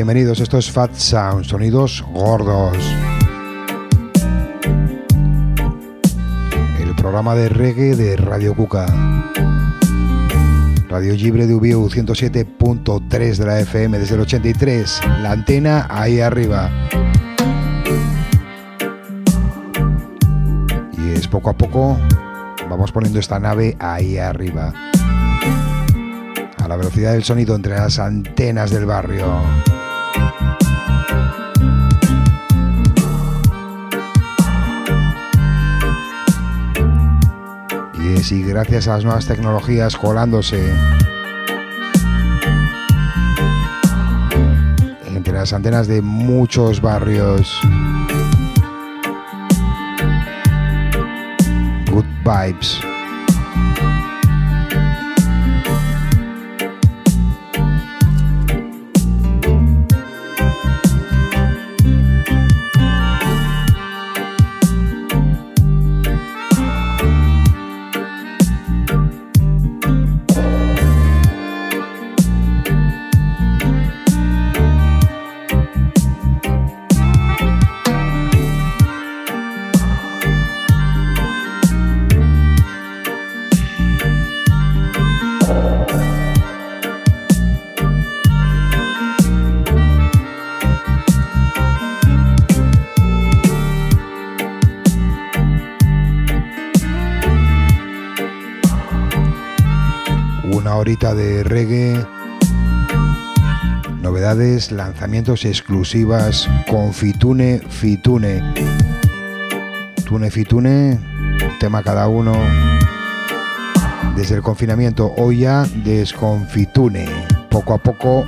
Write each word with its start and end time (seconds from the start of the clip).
Bienvenidos. 0.00 0.40
Esto 0.40 0.56
es 0.56 0.70
Fat 0.70 0.94
Sound, 0.94 1.44
sonidos 1.44 2.02
gordos. 2.14 2.74
El 6.80 6.96
programa 6.96 7.34
de 7.34 7.50
reggae 7.50 7.94
de 7.94 8.16
Radio 8.16 8.54
Cuca. 8.54 8.86
Radio 10.88 11.12
Libre 11.12 11.46
de 11.46 11.54
Ubiu 11.54 11.86
107.3 11.90 13.36
de 13.36 13.44
la 13.44 13.60
FM 13.60 13.98
desde 13.98 14.14
el 14.14 14.22
83. 14.22 15.02
La 15.20 15.32
antena 15.32 15.86
ahí 15.90 16.20
arriba. 16.20 16.70
Y 20.96 21.10
es 21.10 21.28
poco 21.28 21.50
a 21.50 21.52
poco 21.52 21.98
vamos 22.70 22.90
poniendo 22.90 23.18
esta 23.18 23.38
nave 23.38 23.76
ahí 23.78 24.16
arriba 24.16 24.72
la 26.70 26.76
velocidad 26.76 27.14
del 27.14 27.24
sonido 27.24 27.56
entre 27.56 27.74
las 27.74 27.98
antenas 27.98 28.70
del 28.70 28.86
barrio. 28.86 29.26
Y 38.32 38.42
gracias 38.44 38.86
a 38.86 38.92
las 38.92 39.04
nuevas 39.04 39.26
tecnologías 39.26 39.96
colándose 39.96 40.72
entre 45.08 45.32
las 45.32 45.52
antenas 45.52 45.88
de 45.88 46.00
muchos 46.00 46.80
barrios. 46.80 47.60
Good 51.90 52.04
vibes. 52.24 52.89
De 100.50 101.44
reggae, 101.44 102.04
novedades, 104.02 104.72
lanzamientos 104.72 105.44
exclusivas 105.44 106.48
con 106.68 106.92
Fitune 106.92 107.60
Fitune. 107.68 108.42
Tune 110.04 110.30
Fitune, 110.30 110.98
tema 111.60 111.82
cada 111.82 112.08
uno. 112.08 112.32
Desde 114.16 114.34
el 114.34 114.42
confinamiento, 114.42 115.14
hoy 115.16 115.40
ya 115.40 115.64
desconfitune. 115.84 117.08
Poco 117.48 117.72
a 117.74 117.78
poco 117.78 118.26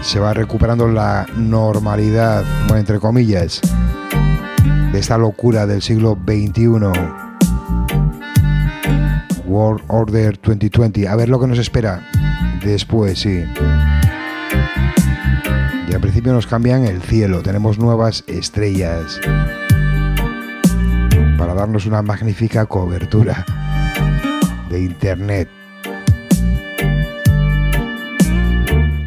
se 0.00 0.18
va 0.18 0.34
recuperando 0.34 0.88
la 0.88 1.26
normalidad, 1.36 2.42
entre 2.74 2.98
comillas, 2.98 3.60
de 4.92 4.98
esta 4.98 5.18
locura 5.18 5.66
del 5.66 5.82
siglo 5.82 6.18
XXI. 6.26 7.23
World 9.54 9.84
Order 9.86 10.36
2020. 10.42 11.06
A 11.06 11.14
ver 11.14 11.28
lo 11.28 11.38
que 11.38 11.46
nos 11.46 11.60
espera 11.60 12.04
después, 12.64 13.20
sí. 13.20 13.44
Y 15.88 15.94
al 15.94 16.00
principio 16.00 16.32
nos 16.32 16.48
cambian 16.48 16.84
el 16.84 17.00
cielo, 17.00 17.40
tenemos 17.40 17.78
nuevas 17.78 18.24
estrellas 18.26 19.20
para 21.38 21.54
darnos 21.54 21.86
una 21.86 22.02
magnífica 22.02 22.66
cobertura 22.66 23.46
de 24.70 24.80
internet. 24.80 25.48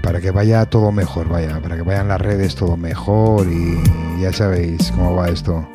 Para 0.01 0.21
que 0.21 0.31
vaya 0.31 0.65
todo 0.65 0.93
mejor, 0.93 1.27
vaya, 1.27 1.59
para 1.59 1.75
que 1.75 1.81
vayan 1.81 2.07
las 2.07 2.21
redes 2.21 2.55
todo 2.55 2.77
mejor 2.77 3.47
y 3.51 4.21
ya 4.21 4.31
sabéis 4.31 4.93
cómo 4.93 5.13
va 5.13 5.27
esto. 5.27 5.67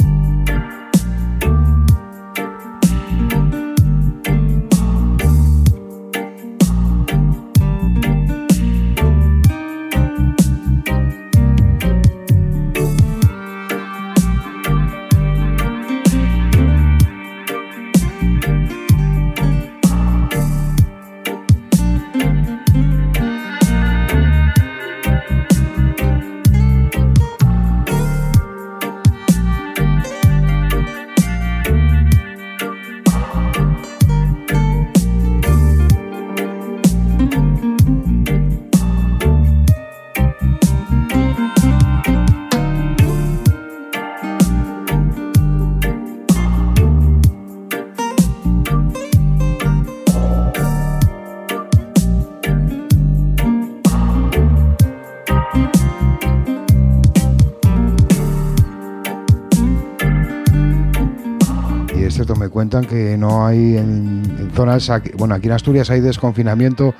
Que 62.81 63.19
no 63.19 63.47
hay 63.47 63.77
en, 63.77 64.51
zonas, 64.55 64.91
bueno, 65.19 65.35
aquí 65.35 65.47
en 65.47 65.53
Asturias 65.53 65.91
hay 65.91 66.01
desconfinamiento 66.01 66.95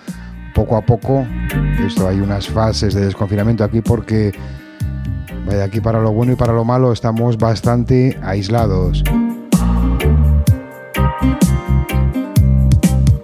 poco 0.55 0.77
a 0.77 0.83
poco. 0.83 1.27
Esto 1.85 2.09
hay 2.09 2.21
unas 2.21 2.47
fases 2.49 2.95
de 2.95 3.07
desconfinamiento 3.07 3.65
aquí 3.65 3.81
porque, 3.81 4.33
vaya, 5.47 5.65
aquí 5.65 5.81
para 5.81 6.01
lo 6.01 6.13
bueno 6.13 6.33
y 6.33 6.37
para 6.37 6.53
lo 6.53 6.65
malo 6.65 6.93
estamos 6.93 7.39
bastante 7.39 8.19
aislados. 8.23 9.03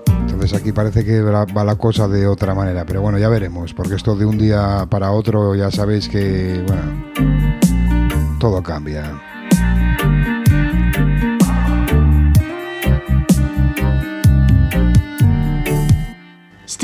Entonces 0.07 0.55
aquí 0.55 0.73
parece 0.73 1.05
que 1.05 1.21
va 1.21 1.65
la 1.65 1.77
cosa 1.77 2.09
de 2.09 2.27
otra 2.27 2.55
manera, 2.55 2.87
pero 2.87 3.03
bueno, 3.03 3.19
ya 3.19 3.29
veremos, 3.29 3.75
porque 3.75 3.95
esto 3.95 4.17
de 4.17 4.25
un 4.25 4.39
día 4.39 4.87
para 4.89 5.11
otro 5.13 5.55
ya 5.55 5.71
sabéis 5.71 6.09
que, 6.09 6.65
bueno, 6.67 7.05
todo 8.41 8.63
cambia. 8.63 9.28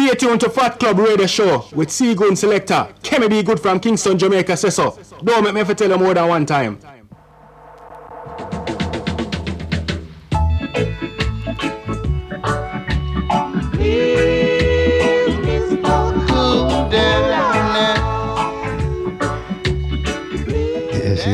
Stay 0.04 0.16
tuned 0.16 0.40
to 0.40 0.50
Fat 0.50 0.78
Club 0.78 0.98
Radio 0.98 1.26
Show 1.26 1.64
with 1.74 1.88
Seagoon 1.88 2.36
Selector. 2.36 2.88
Kennedy 3.02 3.42
Good 3.42 3.58
from 3.58 3.80
Kingston, 3.80 4.18
Jamaica 4.18 4.54
so. 4.54 4.98
Don't 5.22 5.42
make 5.44 5.66
me 5.66 5.74
tell 5.74 5.88
you 5.88 5.96
more 5.96 6.12
than 6.12 6.28
one 6.28 6.44
time. 6.44 6.78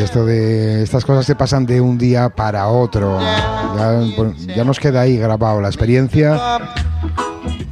Esto 0.00 0.24
de 0.24 0.82
estas 0.82 1.04
cosas 1.04 1.26
se 1.26 1.34
pasan 1.34 1.66
de 1.66 1.80
un 1.80 1.98
día 1.98 2.28
para 2.28 2.68
otro, 2.68 3.18
ya 3.20 4.64
nos 4.64 4.78
queda 4.78 5.00
ahí 5.02 5.16
grabado 5.16 5.60
la 5.60 5.68
experiencia 5.68 6.60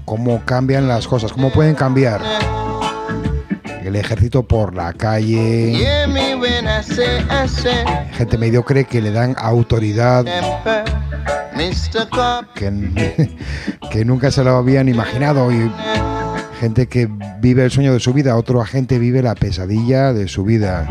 cómo 0.08 0.43
cambian 0.46 0.88
las 0.88 1.06
cosas, 1.06 1.34
cómo 1.34 1.50
pueden 1.50 1.75
cambiar. 1.75 2.22
El 3.84 3.94
ejército 3.94 4.43
por 4.43 4.75
la 4.75 4.94
calle. 4.94 5.87
Gente 8.12 8.38
mediocre 8.38 8.84
que 8.87 9.02
le 9.02 9.10
dan 9.10 9.37
autoridad. 9.38 10.25
Que, 13.90 14.05
nunca 14.05 14.31
se 14.31 14.44
lo 14.44 14.56
habían 14.56 14.88
imaginado. 14.88 15.50
Y 15.50 15.70
gente 16.60 16.87
que 16.87 17.08
vive 17.40 17.64
el 17.64 17.70
sueño 17.70 17.93
de 17.93 18.00
su 18.00 18.12
vida, 18.12 18.37
otro 18.37 18.62
agente 18.62 18.99
vive 18.99 19.22
la 19.22 19.34
pesadilla 19.34 20.12
de 20.12 20.28
su 20.28 20.44
vida. 20.44 20.87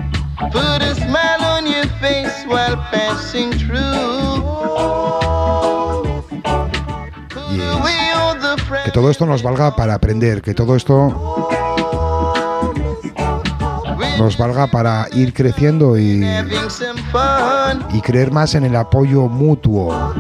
que 3.67 5.06
todo 8.97 9.11
esto 9.11 9.27
nos 9.27 9.43
valga 9.43 9.75
para 9.75 9.93
aprender, 9.93 10.41
que 10.41 10.55
todo 10.55 10.75
esto 10.75 11.47
nos 14.17 14.35
valga 14.39 14.65
para 14.65 15.07
ir 15.13 15.35
creciendo 15.35 15.99
y, 15.99 16.25
y 17.93 18.01
creer 18.01 18.31
más 18.31 18.55
en 18.55 18.63
el 18.65 18.75
apoyo 18.75 19.27
mutuo, 19.27 20.15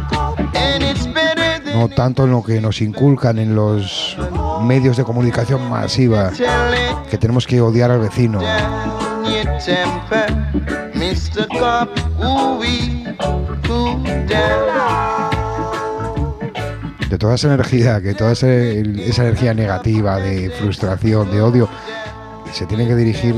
no 1.73 1.89
tanto 1.89 2.25
en 2.25 2.29
lo 2.29 2.43
que 2.43 2.61
nos 2.61 2.79
inculcan 2.83 3.39
en 3.39 3.55
los 3.55 4.15
medios 4.61 4.95
de 4.95 5.03
comunicación 5.03 5.67
masiva, 5.67 6.31
que 7.09 7.17
tenemos 7.17 7.47
que 7.47 7.59
odiar 7.59 7.89
al 7.89 8.01
vecino. 8.01 8.41
De 17.09 17.17
toda 17.17 17.35
esa 17.35 17.53
energía, 17.53 18.01
que 18.01 18.13
toda 18.13 18.33
esa, 18.33 18.47
energía 18.47 19.53
negativa, 19.53 20.19
de 20.19 20.49
frustración, 20.49 21.31
de 21.31 21.41
odio, 21.41 21.69
se 22.51 22.65
tiene 22.65 22.87
que 22.87 22.95
dirigir 22.95 23.35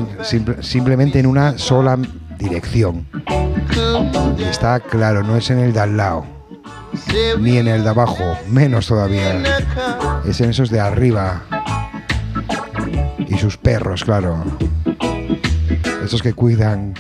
simplemente 0.62 1.20
en 1.20 1.28
una 1.28 1.58
sola 1.58 1.98
dirección. 2.38 3.08
Y 4.38 4.44
está 4.44 4.80
claro, 4.80 5.24
no 5.24 5.38
es 5.38 5.50
en 5.52 5.60
el 5.60 5.74
de 5.74 5.80
al 5.80 5.98
lado, 5.98 6.26
ni 7.40 7.58
en 7.58 7.68
el 7.68 7.84
de 7.84 7.90
abajo, 7.90 8.24
menos 8.48 8.88
todavía. 8.88 9.44
Es 10.26 10.42
en 10.42 10.50
esos 10.50 10.70
de 10.70 10.80
arriba. 10.80 11.44
Y 13.28 13.38
sus 13.38 13.58
perros, 13.58 14.04
claro. 14.04 14.44
Esos 16.04 16.24
que 16.24 16.34
cuidan 16.34 16.96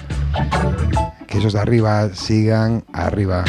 que 1.29 1.37
esos 1.39 1.53
de 1.53 1.59
arriba 1.59 2.09
sigan 2.13 2.83
arriba. 2.93 3.43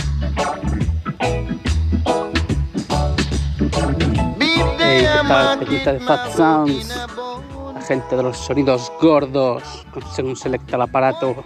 Hey, 4.92 5.06
¿qué 5.68 5.78
tal, 5.84 6.00
de 6.00 6.04
Fat 6.04 6.32
Sounds? 6.32 6.92
gente 7.86 8.16
de 8.16 8.24
los 8.24 8.36
sonidos 8.36 8.90
gordos, 9.00 9.86
según 10.12 10.34
selecta 10.34 10.74
el 10.74 10.82
aparato. 10.82 11.44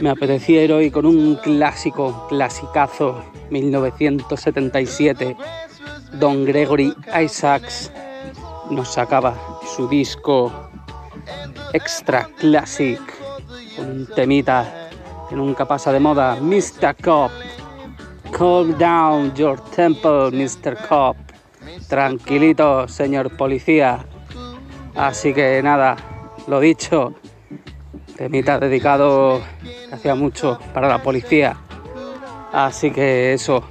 Me 0.00 0.10
apetecía 0.10 0.72
hoy 0.72 0.92
con 0.92 1.04
un 1.04 1.34
clásico, 1.34 2.28
clasicazo, 2.28 3.24
1977. 3.50 5.36
Don 6.12 6.44
Gregory 6.44 6.94
Isaacs 7.20 7.90
nos 8.70 8.92
sacaba 8.92 9.34
su 9.74 9.88
disco 9.88 10.52
Extra 11.72 12.28
Classic, 12.38 13.00
un 13.78 14.06
temita 14.14 14.90
que 15.28 15.34
nunca 15.34 15.66
pasa 15.66 15.90
de 15.90 15.98
moda, 15.98 16.36
Mr. 16.40 16.94
Cop. 17.02 17.32
Calm 18.30 18.78
down 18.78 19.34
your 19.34 19.58
temple, 19.70 20.30
Mr. 20.30 20.76
Cop. 20.88 21.16
Tranquilito, 21.88 22.88
señor 22.88 23.36
policía. 23.36 24.04
Así 24.94 25.32
que 25.32 25.62
nada, 25.62 25.96
lo 26.46 26.60
dicho, 26.60 27.14
temita 28.16 28.58
dedicado 28.58 29.40
hacía 29.92 30.14
mucho 30.14 30.58
para 30.74 30.88
la 30.88 31.02
policía. 31.02 31.56
Así 32.52 32.90
que 32.90 33.32
eso, 33.32 33.62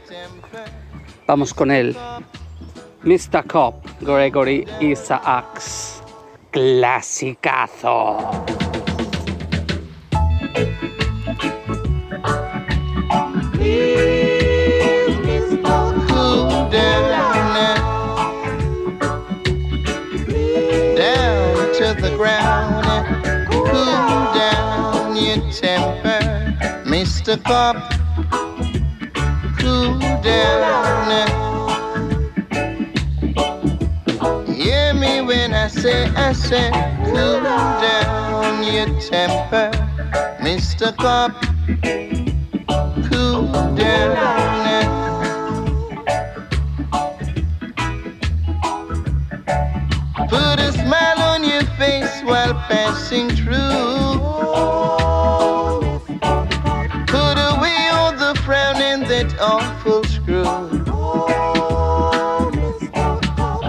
vamos 1.25 1.53
con 1.53 1.71
él. 1.71 1.95
Mr. 3.03 3.45
Cop, 3.47 3.85
Gregory 4.01 4.65
Isaacs, 4.79 6.01
clasicazo. 6.51 8.17
Cop. 27.43 27.75
Cool 29.59 29.99
down. 30.21 31.27
Hear 34.47 34.93
me 34.93 35.21
when 35.21 35.53
I 35.53 35.67
say, 35.67 36.07
I 36.15 36.33
say, 36.33 36.69
cool 37.05 37.41
down 37.41 38.63
your 38.63 38.87
temper, 39.01 39.71
Mr. 40.41 40.95
Cop. 40.97 41.31
Cool 43.09 43.51
down. 43.75 44.87
Put 50.29 50.59
a 50.59 50.71
smile 50.73 51.19
on 51.19 51.43
your 51.43 51.63
face 51.77 52.21
while 52.23 52.53
passing 52.69 53.29
through. 53.29 54.86
Awful 59.39 60.03
screw. 60.03 60.43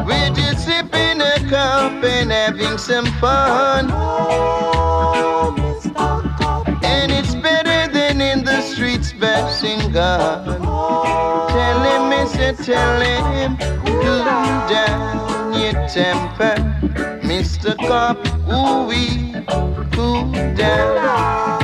We're 0.06 0.30
just 0.34 0.64
sipping 0.64 1.20
a 1.20 1.38
cup 1.48 2.04
and 2.04 2.30
having 2.30 2.78
some 2.78 3.06
fun. 3.20 3.90
And 6.84 7.12
it's 7.12 7.34
better 7.34 7.92
than 7.92 8.20
in 8.20 8.44
the 8.44 8.60
streets 8.62 9.12
bashing 9.12 9.92
guns. 9.92 10.46
Tell 11.52 11.82
him, 11.82 12.08
mister, 12.08 12.52
tell 12.62 13.00
him, 13.00 13.56
cool 13.84 14.24
down 14.68 15.18
your 15.54 15.72
temper, 15.88 16.54
Mr. 17.22 17.76
Cop. 17.86 18.18
Ooh, 18.52 18.86
we 18.86 19.34
cool 19.92 20.32
down. 20.54 21.58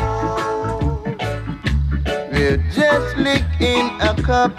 We're 2.33 2.59
cup 4.25 4.59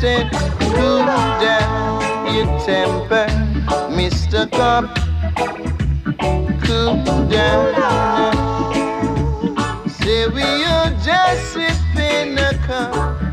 said, 0.00 0.28
cool 0.74 1.06
down 1.06 2.34
your 2.34 2.46
temper, 2.66 3.26
Mr. 3.94 4.50
Cop. 4.50 4.84
Cool 6.64 7.28
down. 7.28 7.74
Say 9.88 10.26
we 10.28 10.42
are 10.42 10.90
just 11.04 11.52
sipping 11.52 12.38
a 12.38 12.58
cup. 12.66 13.23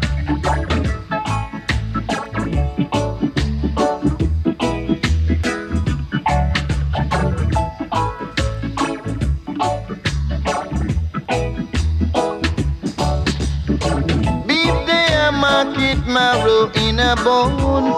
In 16.92 17.00
a 17.00 17.16
bone. 17.24 17.92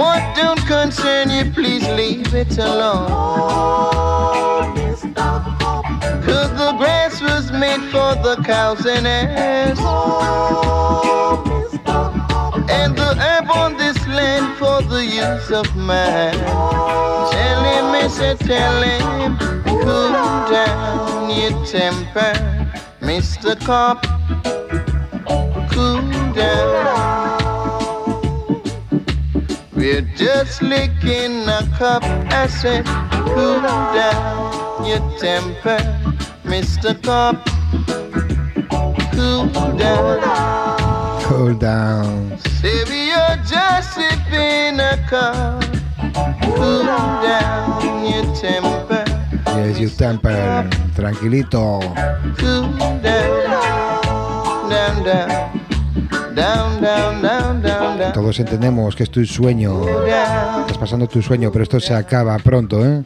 What 0.00 0.22
don't 0.36 0.62
concern 0.66 1.30
you, 1.30 1.50
please 1.50 1.86
leave 2.00 2.34
it 2.34 2.58
alone. 2.58 3.08
Cause 6.26 6.50
the 6.62 6.70
grass 6.76 7.22
was 7.22 7.50
made 7.52 7.82
for 7.94 8.10
the 8.26 8.36
cows 8.44 8.84
and 8.84 9.06
ass. 9.06 9.78
And 12.78 12.90
the 12.94 13.10
herb 13.26 13.50
on 13.50 13.76
this 13.78 13.98
land 14.06 14.58
for 14.58 14.82
the 14.82 15.04
use 15.24 15.50
of 15.50 15.74
man. 15.74 16.34
Tell 17.34 17.60
him, 17.72 17.84
Mister, 17.96 18.34
tell 18.46 18.82
him, 18.82 19.38
cool 19.64 20.12
down 20.52 21.30
your 21.30 21.54
temper, 21.64 22.34
Mr. 23.00 23.58
Cop 23.64 24.11
We're 29.82 30.08
just 30.16 30.62
licking 30.62 31.48
a 31.48 31.68
cup. 31.76 32.02
I 32.04 32.46
said, 32.46 32.86
cool 32.86 33.60
down 33.60 34.86
your 34.86 35.00
temper, 35.18 35.78
Mr. 36.44 36.94
Cop. 37.02 37.36
Cool 39.12 39.48
down. 39.76 41.22
Cool 41.24 41.54
down. 41.54 42.38
Say 42.38 42.84
you're 43.08 43.36
just 43.44 43.94
sipping 43.94 44.78
a 44.78 44.96
cup. 45.10 45.64
Cool 46.54 46.84
down 46.84 48.04
your 48.06 48.34
temper. 48.36 49.04
Yes, 49.46 49.80
your 49.80 49.90
temper. 49.90 50.70
Tranquilito. 50.94 51.80
Cool 52.38 52.70
down. 53.02 54.70
Down, 54.70 55.04
down 55.04 55.61
Todos 58.14 58.38
entendemos 58.40 58.96
que 58.96 59.04
es 59.04 59.10
tu 59.10 59.24
sueño. 59.24 59.82
Estás 60.60 60.78
pasando 60.78 61.06
tu 61.06 61.22
sueño, 61.22 61.50
pero 61.52 61.64
esto 61.64 61.80
se 61.80 61.94
acaba 61.94 62.38
pronto, 62.38 62.84
¿eh? 62.84 63.02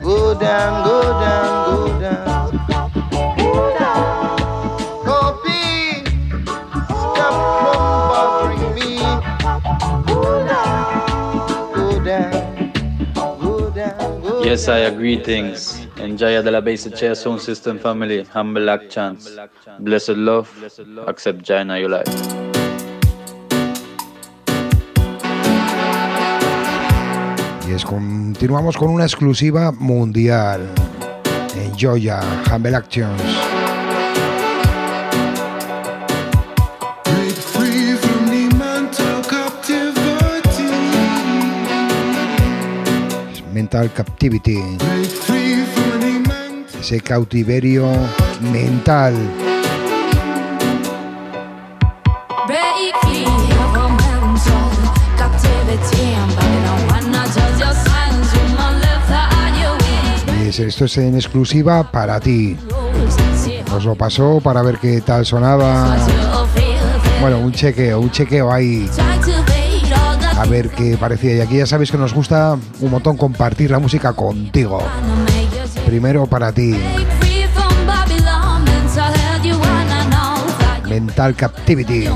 Yes, 14.45 14.69
I 14.69 14.87
agree 14.87 15.17
things. 15.17 15.87
Enjoy 15.99 16.41
the 16.41 16.61
Basic 16.63 16.95
Chair 16.95 17.17
Sound 17.17 17.41
System 17.41 17.79
family. 17.79 18.23
Humble 18.23 18.71
act 18.71 18.91
chance. 18.91 19.37
Blessed 19.81 20.17
love. 20.17 20.49
Accept 21.07 21.43
Jaina 21.43 21.79
your 21.81 21.91
life. 21.91 22.46
Y 27.69 27.73
es, 27.73 27.85
continuamos 27.85 28.77
con 28.77 28.91
una 28.91 29.05
exclusiva 29.05 29.73
mundial 29.73 30.73
en 31.57 31.79
Joya, 31.79 32.21
Humble 32.51 32.77
Actions. 32.77 33.23
Mental 43.53 43.93
Captivity. 43.93 44.63
Ese 46.79 47.01
cautiverio 47.01 47.91
mental. 48.53 49.15
Pues 60.57 60.69
esto 60.69 60.87
es 60.87 60.97
en 60.97 61.15
exclusiva 61.17 61.93
para 61.93 62.19
ti. 62.19 62.57
Nos 63.69 63.85
lo 63.85 63.95
pasó 63.95 64.41
para 64.43 64.63
ver 64.63 64.79
qué 64.79 65.03
tal 65.03 65.27
sonaba. 65.27 65.99
Bueno, 67.21 67.41
un 67.41 67.53
chequeo, 67.53 68.01
un 68.01 68.11
chequeo 68.11 68.51
ahí. 68.51 68.89
A 70.35 70.47
ver 70.47 70.71
qué 70.71 70.97
parecía. 70.97 71.35
Y 71.35 71.41
aquí 71.43 71.59
ya 71.59 71.67
sabéis 71.67 71.91
que 71.91 71.99
nos 71.99 72.15
gusta 72.15 72.57
un 72.81 72.91
montón 72.91 73.19
compartir 73.19 73.71
la 73.71 73.79
música 73.79 74.15
contigo. 74.15 74.83
Primero 75.85 76.27
para 76.27 76.51
ti. 76.53 76.75
Mental 80.89 81.35
Captivity. 81.35 82.09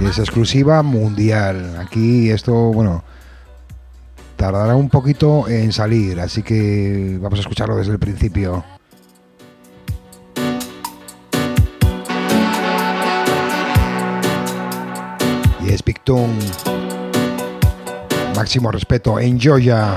Y 0.00 0.06
es 0.06 0.18
exclusiva 0.20 0.84
mundial. 0.84 1.78
Aquí 1.80 2.30
esto, 2.30 2.52
bueno. 2.54 3.02
Tardará 4.36 4.76
un 4.76 4.90
poquito 4.90 5.48
en 5.48 5.72
salir, 5.72 6.20
así 6.20 6.42
que 6.42 7.18
vamos 7.20 7.38
a 7.38 7.42
escucharlo 7.42 7.76
desde 7.76 7.92
el 7.92 7.98
principio. 7.98 8.62
Y 15.64 15.70
es 15.70 15.82
Big 15.82 16.00
Máximo 18.36 18.70
respeto, 18.70 19.18
enjoya. 19.18 19.96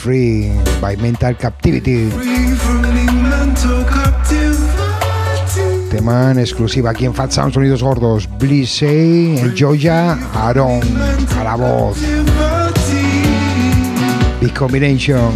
Free 0.00 0.50
by 0.80 0.96
Mental 0.96 1.36
Captivity. 1.36 2.08
Tema 5.90 6.30
en 6.30 6.38
exclusiva 6.38 6.90
aquí 6.90 7.04
en 7.04 7.12
Fat 7.12 7.30
Sound 7.30 7.52
Sonidos 7.52 7.82
Gordos. 7.82 8.26
Blissey, 8.38 9.52
Joya, 9.54 10.16
Aaron 10.32 10.80
a 11.38 11.44
la 11.44 11.54
voz. 11.54 11.98
Big 14.40 14.54
Combination. 14.54 15.34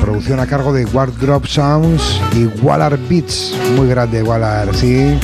Producción 0.00 0.38
a 0.38 0.46
cargo 0.46 0.72
de 0.72 0.84
Wardrop 0.84 1.46
Sounds 1.46 2.20
y 2.36 2.44
Wallar 2.64 2.96
Beats. 3.08 3.56
Muy 3.76 3.88
grande 3.88 4.22
Wallar, 4.22 4.72
¿sí? 4.72 5.18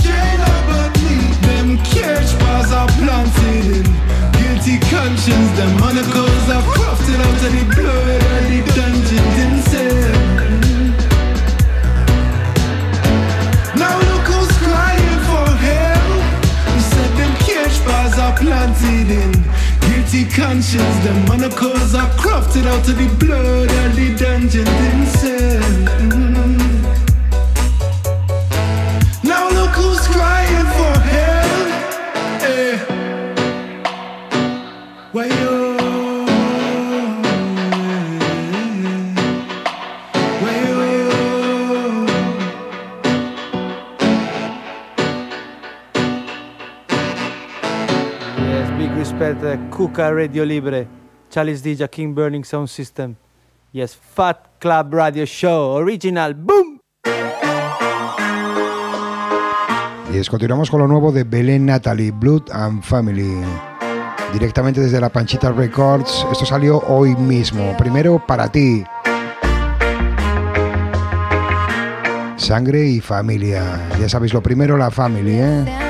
conscience, 4.90 6.27
out 7.20 7.42
of 7.46 7.52
the 7.52 7.64
blood 7.74 8.22
and 8.34 8.46
the 8.52 8.60
dungeons 8.78 9.32
themselves. 9.38 10.28
Now 13.78 13.94
look 14.08 14.26
who's 14.30 14.52
crying 14.62 15.20
for 15.28 15.48
help. 15.68 16.20
Said 16.90 17.12
them 17.18 17.32
bars 17.86 18.16
are 18.18 18.36
planted 18.36 19.08
in 19.10 19.32
guilty. 19.80 20.22
Them 21.04 21.18
monocles 21.26 21.94
are 21.94 22.10
crafted 22.22 22.66
out 22.66 22.88
of 22.88 22.96
the 22.96 23.08
blood 23.24 23.70
the 23.96 24.08
dungeons. 24.16 24.78
Kuka 49.78 50.10
Radio 50.10 50.44
Libre, 50.44 50.88
Chalice 51.30 51.62
DJ 51.62 51.88
King 51.88 52.12
Burning 52.12 52.42
Sound 52.42 52.66
System. 52.66 53.14
Yes, 53.70 53.94
Fat 53.94 54.58
Club 54.58 54.92
Radio 54.92 55.24
Show, 55.24 55.76
original, 55.76 56.34
boom. 56.34 56.80
Y 60.12 60.16
es, 60.16 60.28
continuamos 60.28 60.68
con 60.68 60.80
lo 60.80 60.88
nuevo 60.88 61.12
de 61.12 61.22
Belén 61.22 61.66
Natalie, 61.66 62.10
Blood 62.10 62.50
and 62.50 62.82
Family. 62.82 63.40
Directamente 64.32 64.80
desde 64.80 65.00
la 65.00 65.10
Panchita 65.10 65.52
Records, 65.52 66.26
esto 66.32 66.44
salió 66.44 66.80
hoy 66.88 67.14
mismo. 67.14 67.76
Primero 67.76 68.20
para 68.26 68.50
ti. 68.50 68.82
Sangre 72.34 72.84
y 72.84 73.00
familia. 73.00 73.88
Ya 74.00 74.08
sabéis 74.08 74.34
lo 74.34 74.42
primero, 74.42 74.76
la 74.76 74.90
familia, 74.90 75.62
¿eh? 75.62 75.87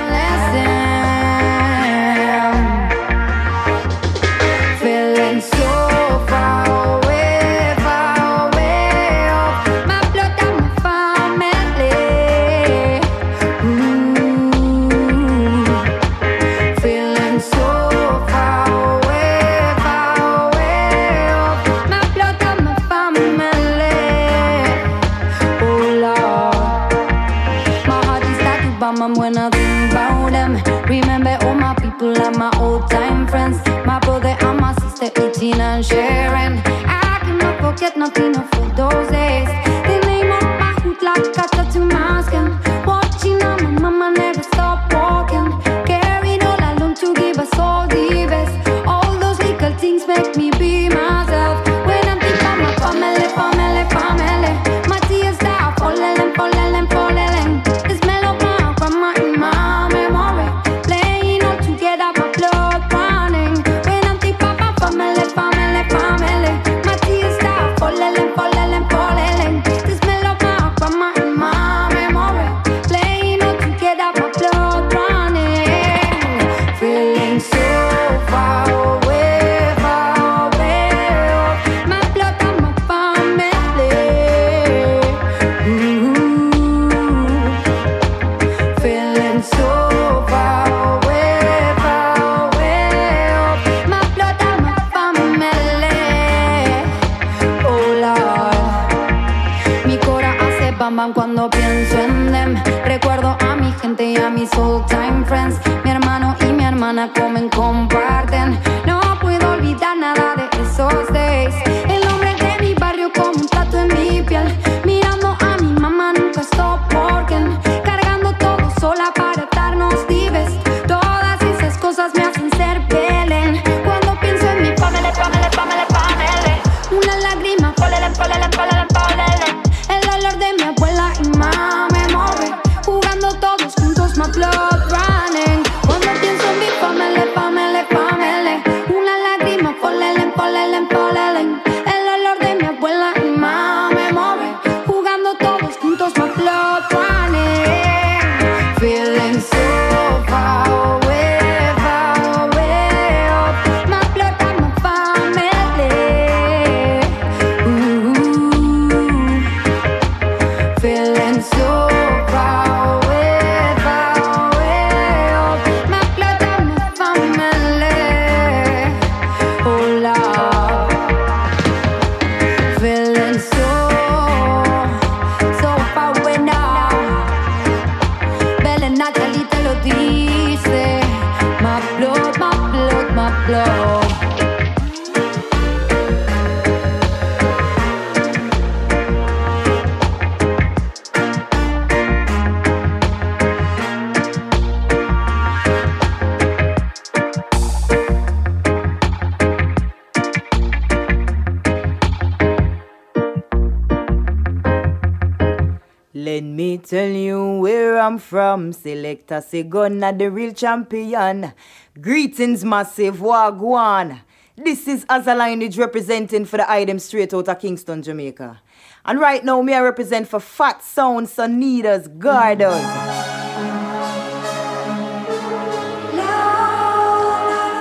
come 208.09 208.19
from. 208.19 208.73
Selector 208.73 209.43
say 209.43 209.63
the 209.63 210.31
real 210.33 210.53
champion. 210.55 211.53
Greetings 212.01 212.65
massive 212.65 213.21
wagwan. 213.21 214.21
This 214.57 214.89
is 214.89 215.05
Azalineage 215.05 215.79
representing 215.79 216.47
for 216.47 216.57
the 216.57 216.71
item 216.71 216.99
straight 216.99 217.35
out 217.35 217.49
of 217.49 217.59
Kingston, 217.59 218.03
Jamaica. 218.03 218.63
And 219.05 219.21
right 219.21 219.45
now, 219.45 219.61
me 219.61 219.75
I 219.75 219.81
represent 219.81 220.27
for 220.27 220.41
Fat 220.41 220.83
Sound 220.83 221.29
Sonidas 221.29 222.09
Gardens. 222.19 222.83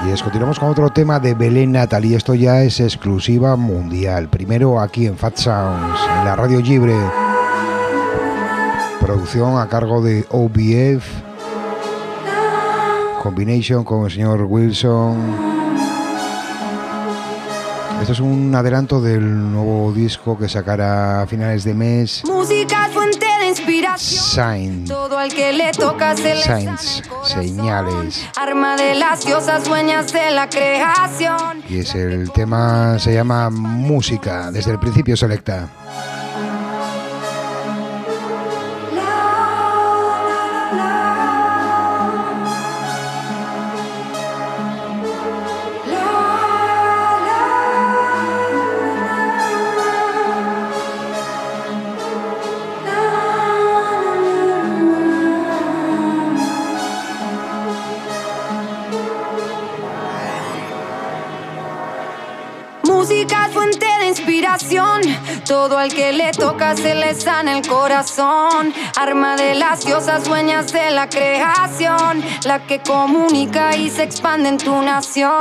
Y 0.05 0.11
es, 0.11 0.21
continuamos 0.21 0.59
con 0.59 0.69
otro 0.69 0.89
tema 0.89 1.19
de 1.19 1.33
Belén 1.35 1.71
Natal 1.71 2.03
y 2.05 2.15
esto 2.15 2.35
ya 2.35 2.63
es 2.63 2.79
exclusiva 2.81 3.55
mundial. 3.55 4.29
Primero 4.29 4.79
aquí 4.79 5.05
en 5.05 5.17
Fat 5.17 5.37
Sounds, 5.37 5.99
en 6.19 6.25
la 6.25 6.35
radio 6.35 6.59
libre. 6.61 7.26
Producción 9.07 9.57
a 9.57 9.69
cargo 9.69 10.01
de 10.01 10.25
OBF. 10.29 11.05
Combination 13.23 13.85
con 13.85 14.03
el 14.03 14.11
señor 14.11 14.41
Wilson. 14.41 15.17
Esto 18.01 18.11
es 18.11 18.19
un 18.19 18.53
adelanto 18.53 18.99
del 18.99 19.53
nuevo 19.53 19.93
disco 19.93 20.37
que 20.37 20.49
sacará 20.49 21.21
a 21.21 21.25
finales 21.25 21.63
de 21.63 21.73
mes. 21.73 22.21
Música 22.25 22.89
fuente 22.93 23.25
de 23.39 23.47
inspiración. 23.47 24.23
Sign. 24.25 24.85
Todo 24.85 25.17
al 25.17 25.33
que 25.33 25.53
le 25.53 25.71
toca 25.71 26.13
se 26.17 26.35
le 26.35 26.41
Signs, 26.41 27.01
señales. 27.23 28.27
arma 28.35 28.75
de 28.75 28.93
las 28.95 29.25
diosas 29.25 29.63
dueñas 29.63 30.11
de 30.11 30.31
la 30.31 30.49
creación. 30.49 31.63
Y 31.69 31.77
es 31.79 31.95
el 31.95 32.29
tema, 32.33 32.99
se 32.99 33.13
llama 33.13 33.49
Música, 33.49 34.51
desde 34.51 34.71
el 34.71 34.79
principio 34.79 35.15
selecta. 35.15 35.69
Todo 65.45 65.77
al 65.77 65.93
que 65.93 66.11
le 66.13 66.31
toca 66.31 66.75
se 66.75 66.95
le 66.95 67.13
sana 67.15 67.57
el 67.57 67.67
corazón. 67.67 68.73
Arma 68.95 69.35
de 69.35 69.55
las 69.55 69.85
diosas 69.85 70.23
dueñas 70.25 70.71
de 70.71 70.91
la 70.91 71.09
creación. 71.09 72.23
La 72.43 72.65
que 72.65 72.79
comunica 72.81 73.75
y 73.75 73.89
se 73.89 74.03
expande 74.03 74.49
en 74.49 74.57
tu 74.57 74.81
nación. 74.81 75.33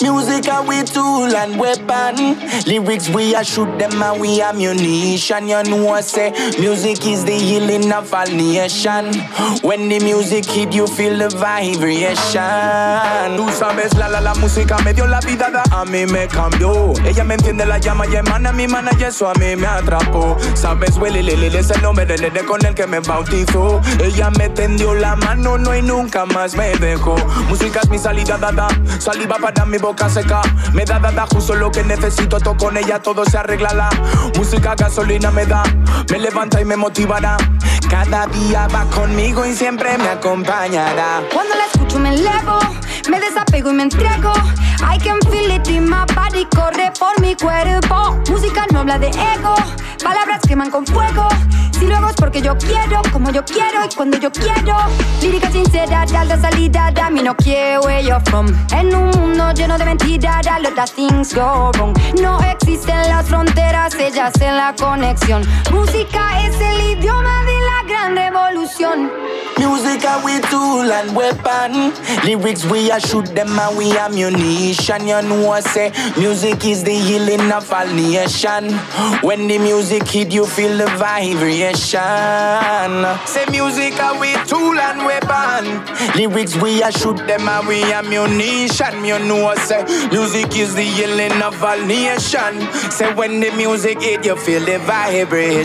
Music 0.00 0.48
a 0.48 0.62
we 0.62 0.82
tool 0.84 1.34
and 1.34 1.58
weapon. 1.58 2.36
Lyrics 2.66 3.08
we 3.10 3.34
a 3.34 3.44
shoot 3.44 3.78
them 3.78 4.02
and 4.02 4.20
we 4.20 4.40
ammunition. 4.40 5.48
You 5.48 5.62
know 5.64 5.94
I 5.94 6.00
say 6.00 6.32
music 6.58 7.06
is 7.06 7.24
the 7.24 7.32
healing 7.38 7.92
of 7.92 8.12
all 8.14 8.26
nation. 8.26 9.12
When 9.62 9.88
the 9.88 9.98
music 10.00 10.46
hit 10.46 10.72
you 10.72 10.86
feel 10.86 11.18
the 11.18 11.28
vibration. 11.36 13.36
Tú 13.36 13.48
sabes, 13.50 13.94
la 13.96 14.08
la 14.08 14.20
la 14.20 14.34
música 14.34 14.76
me 14.84 14.92
dio 14.92 15.06
la 15.06 15.20
vida, 15.20 15.50
da, 15.50 15.62
a 15.70 15.84
mí 15.84 16.06
me 16.06 16.26
cambió. 16.28 16.92
Ella 17.04 17.24
me 17.24 17.34
entiende 17.34 17.66
la 17.66 17.78
llama 17.78 18.06
y 18.06 18.16
emana 18.16 18.39
mi 18.52 18.66
mana 18.66 18.90
y 18.98 19.04
eso 19.04 19.28
a 19.28 19.34
mí 19.34 19.54
me 19.56 19.66
atrapó. 19.66 20.36
Sabes, 20.54 20.96
Willy 20.96 21.22
Lily 21.22 21.54
es 21.56 21.70
el 21.70 21.82
nombre 21.82 22.06
del 22.06 22.22
nene 22.22 22.40
con 22.40 22.64
el 22.64 22.74
que 22.74 22.86
me 22.86 23.00
bautizó. 23.00 23.80
Ella 24.02 24.30
me 24.30 24.48
tendió 24.48 24.94
la 24.94 25.14
mano, 25.16 25.58
no 25.58 25.76
y 25.76 25.82
nunca 25.82 26.24
más 26.24 26.54
me 26.54 26.74
dejó. 26.76 27.16
Música 27.48 27.80
es 27.82 27.90
mi 27.90 27.98
salida, 27.98 28.38
dada. 28.38 28.68
Saliva 28.98 29.36
para 29.36 29.66
mi 29.66 29.78
boca 29.78 30.08
seca. 30.08 30.40
Me 30.72 30.84
da, 30.84 30.98
dada, 30.98 31.26
justo 31.32 31.54
lo 31.54 31.70
que 31.70 31.84
necesito. 31.84 32.38
Toco 32.38 32.56
con 32.66 32.76
ella, 32.76 32.98
todo 33.00 33.24
se 33.24 33.36
arregla. 33.36 33.74
La 33.74 33.90
música 34.36 34.74
gasolina 34.74 35.30
me 35.30 35.44
da. 35.46 35.62
Me 36.10 36.18
levanta 36.18 36.60
y 36.60 36.64
me 36.64 36.76
motivará. 36.76 37.36
Cada 37.88 38.26
día 38.28 38.68
va 38.68 38.84
conmigo 38.86 39.44
y 39.44 39.54
siempre 39.54 39.98
me 39.98 40.08
acompañará. 40.08 41.22
Cuando 41.32 41.54
la 41.54 41.66
escucho 41.66 41.98
me 41.98 42.14
elevo, 42.14 42.58
me 43.10 43.20
desapego 43.20 43.70
y 43.70 43.74
me 43.74 43.82
entrego. 43.82 44.32
I 44.82 44.98
can 44.98 45.20
feel 45.30 45.50
it 45.50 45.68
in 45.68 45.88
my 45.88 46.04
body, 46.14 46.46
corre 46.54 46.90
por 46.98 47.20
mi 47.20 47.34
cuerpo. 47.34 48.18
Música 48.30 48.64
no 48.72 48.78
habla 48.78 48.96
de 48.96 49.08
ego, 49.08 49.56
palabras 50.04 50.40
queman 50.46 50.70
con 50.70 50.86
fuego. 50.86 51.26
Si 51.72 51.86
luego 51.86 52.08
es 52.10 52.14
porque 52.14 52.40
yo 52.40 52.56
quiero, 52.56 53.02
como 53.12 53.30
yo 53.30 53.44
quiero 53.44 53.84
y 53.84 53.94
cuando 53.96 54.18
yo 54.18 54.30
quiero. 54.30 54.76
Lírica 55.20 55.50
sincera, 55.50 56.06
de 56.06 56.16
alta 56.16 56.40
salida, 56.40 56.92
a 57.02 57.10
mí 57.10 57.22
no 57.22 57.34
quiero 57.34 57.80
where 57.80 58.04
you're 58.04 58.22
from. 58.26 58.46
En 58.70 58.94
un 58.94 59.10
mundo 59.10 59.50
lleno 59.52 59.76
de 59.78 59.84
mentiras, 59.84 60.46
a 60.46 60.60
lot 60.60 60.78
of 60.78 60.90
things 60.92 61.34
go 61.34 61.72
wrong. 61.72 61.92
No 62.20 62.38
existen 62.40 63.02
las 63.08 63.26
fronteras, 63.26 63.96
ellas 63.96 64.32
en 64.40 64.56
la 64.56 64.76
conexión. 64.78 65.42
Música 65.72 66.46
es 66.46 66.54
el 66.60 66.98
idioma 66.98 67.42
de 67.44 67.60
la 67.60 67.82
gran 67.88 67.99
revolución. 68.08 69.10
Music 69.58 70.04
a 70.04 70.22
we 70.24 70.40
tool 70.48 70.90
and 70.90 71.14
weapon. 71.14 71.92
Lyrics 72.24 72.64
we 72.64 72.90
a 72.90 72.98
shoot 72.98 73.26
them 73.34 73.58
and 73.58 73.76
we 73.76 73.96
ammunition. 73.96 75.06
You 75.06 75.20
know 75.22 75.50
I 75.50 75.60
say 75.60 75.92
music 76.16 76.64
is 76.64 76.82
the 76.82 76.94
healing 76.94 77.52
of 77.52 77.70
all 77.70 77.86
nation. 77.86 78.72
When 79.22 79.48
the 79.48 79.58
music 79.58 80.08
hit 80.08 80.32
you 80.32 80.46
feel 80.46 80.78
the 80.78 80.86
vibration. 80.96 82.00
Say 83.26 83.44
music 83.50 83.94
a 84.00 84.18
we 84.18 84.32
tool 84.46 84.78
and 84.78 85.04
weapon. 85.04 85.84
Lyrics 86.16 86.56
we 86.56 86.82
a 86.82 86.90
shoot 86.90 87.18
them 87.26 87.46
and 87.48 87.68
we 87.68 87.82
ammunition. 87.92 89.04
You 89.04 89.18
know 89.18 89.48
I 89.48 89.56
say 89.56 89.84
music 90.10 90.56
is 90.56 90.74
the 90.74 90.82
healing 90.84 91.42
of 91.42 91.62
all 91.62 91.78
nation. 91.84 92.60
Say 92.90 93.12
when 93.14 93.40
the 93.40 93.50
music 93.56 94.00
hit 94.00 94.24
you 94.24 94.36
feel 94.36 94.64
the 94.64 94.78
vibration. 94.78 95.60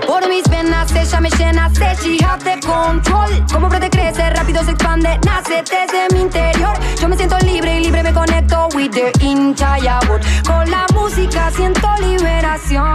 Por 0.00 0.26
mis 0.28 0.46
venas 0.48 0.90
ella 1.06 1.20
me 1.20 1.30
llena, 1.30 1.70
she 2.02 2.18
have 2.22 2.42
the 2.42 2.58
control. 2.66 3.28
Como 3.52 3.68
brote 3.68 3.88
crece, 3.90 4.28
rápido 4.30 4.64
se 4.64 4.72
expande, 4.72 5.18
nace 5.24 5.62
desde 5.62 6.08
mi 6.12 6.22
interior. 6.22 6.76
Yo 7.00 7.08
me 7.08 7.16
siento 7.16 7.38
libre 7.38 7.78
y 7.78 7.84
libre 7.84 8.02
me 8.02 8.12
conecto 8.12 8.68
with 8.74 8.90
the 8.92 9.12
entire 9.20 9.98
world. 10.08 10.24
Con 10.46 10.70
la 10.70 10.86
música 10.94 11.50
siento 11.52 11.88
liberación. 12.00 12.86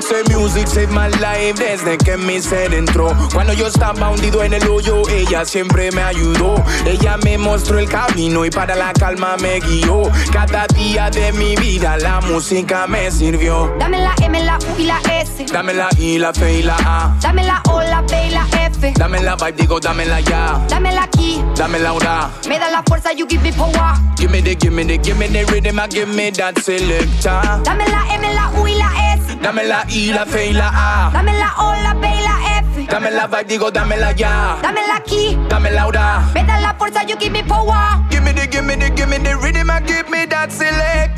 Say 0.00 0.22
music 0.34 0.68
saved 0.68 0.90
my 0.90 1.08
life 1.20 1.58
desde 1.58 1.98
que 1.98 2.16
mi 2.16 2.40
ser 2.40 2.72
entró. 2.74 3.12
Cuando 3.32 3.52
yo 3.52 3.66
estaba 3.66 4.10
hundido 4.10 4.42
en 4.42 4.54
el 4.54 4.66
hoyo, 4.68 5.02
ella 5.08 5.44
siempre 5.44 5.90
me 5.90 6.02
ayudó. 6.02 6.62
Ella 6.84 7.16
me 7.24 7.38
mostró 7.38 7.78
el 7.78 7.88
camino 7.88 8.44
y 8.44 8.50
para 8.50 8.76
la 8.76 8.92
calma 8.92 9.36
me 9.38 9.60
guió. 9.60 10.02
Cada 10.32 10.66
día 10.68 11.10
de 11.10 11.32
mi 11.32 11.56
vida 11.56 11.96
la 11.98 12.20
música 12.20 12.86
me 12.86 13.10
sirvió. 13.10 13.74
Dame 13.78 14.00
la 14.00 14.14
M, 14.22 14.42
la 14.44 14.58
U 14.58 14.78
y 14.78 14.84
la 14.84 15.00
S. 15.20 15.46
Dame 15.52 15.74
la 15.74 15.88
I, 15.98 16.18
la 16.18 16.30
F 16.30 16.52
y 16.52 16.62
la 16.62 16.75
A. 16.84 17.16
Dame 17.20 17.42
la 17.44 17.62
O, 17.70 17.80
la 17.82 18.02
P 18.06 18.28
y 18.28 18.30
la 18.30 18.46
F. 18.70 18.92
Dame 18.96 19.20
la 19.22 19.36
vibe, 19.36 19.56
digo, 19.56 19.80
dame 19.80 20.04
la 20.06 20.20
ya. 20.20 20.60
Dame 20.68 20.92
la 20.92 21.06
key. 21.08 21.42
Dame 21.54 21.78
la 21.78 21.92
hora. 21.92 22.30
Me 22.48 22.58
da 22.58 22.70
la 22.70 22.82
fuerza, 22.82 23.12
you 23.12 23.26
give 23.26 23.42
me 23.42 23.52
power. 23.52 23.96
Give 24.16 24.30
me 24.30 24.40
the, 24.40 24.54
give 24.54 24.72
me 24.72 24.84
the, 24.84 24.98
give 24.98 25.18
me 25.18 25.26
the 25.28 25.44
rhythm, 25.46 25.78
and 25.78 25.92
give 25.92 26.08
me 26.08 26.30
that 26.30 26.58
selector. 26.58 27.40
Dame 27.64 27.84
la 27.88 28.06
M, 28.12 28.22
la 28.34 28.50
U 28.60 28.66
y 28.66 28.74
la 28.76 28.90
S. 29.14 29.36
Dame 29.42 29.64
la 29.64 29.84
I, 29.88 30.12
la 30.12 30.22
F 30.22 30.36
y 30.36 30.52
la 30.52 30.70
A. 30.74 31.10
Dame 31.12 31.32
la 31.38 31.54
O, 31.58 31.74
la 31.82 31.94
P 32.00 32.06
y 32.06 32.22
la 32.22 32.60
F. 32.60 32.86
Dame 32.90 33.10
la 33.10 33.26
vibe, 33.26 33.44
digo, 33.48 33.70
dame 33.70 33.96
la 33.96 34.12
ya. 34.12 34.58
Dame 34.62 34.80
la 34.86 35.00
key. 35.00 35.36
Dame 35.48 35.70
la 35.70 35.86
hora. 35.86 36.22
Me 36.34 36.44
da 36.44 36.60
la 36.60 36.74
fuerza, 36.74 37.02
you 37.06 37.16
give 37.16 37.32
me 37.32 37.42
power. 37.42 38.02
Give 38.10 38.22
me 38.22 38.32
the, 38.32 38.46
give 38.46 38.64
me 38.64 38.74
the, 38.76 38.90
give 38.90 39.08
me 39.08 39.18
the 39.18 39.36
rhythm, 39.36 39.70
and 39.70 39.86
give 39.86 40.08
me 40.08 40.26
that 40.26 40.52
selector. 40.52 41.15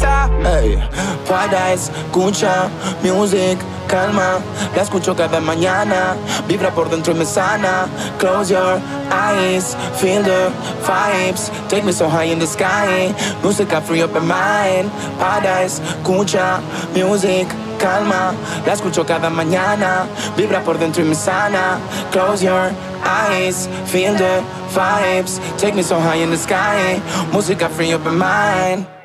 Hey, 0.50 0.78
pueda 1.26 1.74
escucha 1.74 2.70
music, 3.02 3.58
calma, 3.86 4.40
la 4.74 4.82
escucho 4.82 5.14
cada 5.14 5.40
mañana, 5.40 6.16
vibra 6.48 6.70
por 6.70 6.88
dentro 6.88 7.12
y 7.12 7.16
me 7.16 7.26
sana. 7.26 7.86
Close 8.18 8.50
your 8.50 8.80
eyes, 9.10 9.76
feel 10.00 10.22
the 10.22 10.50
vibes, 10.86 11.50
take 11.68 11.84
me 11.84 11.92
so 11.92 12.08
high 12.08 12.32
in 12.32 12.38
the 12.38 12.46
sky. 12.46 13.14
Music, 13.42 13.68
Música 13.68 13.82
free 13.82 14.00
up 14.00 14.14
my 14.14 14.20
mind, 14.20 14.90
Paradise, 15.18 15.82
escucha 16.02 16.62
music. 16.94 17.46
Calma, 17.78 18.34
la 18.64 18.72
escucho 18.72 19.04
cada 19.06 19.28
mañana, 19.28 20.06
vibra 20.34 20.62
por 20.64 20.78
dentro 20.78 21.04
y 21.04 21.08
me 21.08 21.14
sana. 21.14 21.78
Close 22.10 22.42
your 22.42 22.72
eyes, 23.04 23.68
feel 23.84 24.14
the 24.14 24.42
vibes, 24.72 25.40
take 25.58 25.74
me 25.74 25.82
so 25.82 26.00
high 26.00 26.22
in 26.22 26.30
the 26.30 26.38
sky. 26.38 27.02
Music, 27.34 27.58
Música 27.58 27.68
free 27.68 27.92
up 27.92 28.02
my 28.02 28.12
mind. 28.12 28.97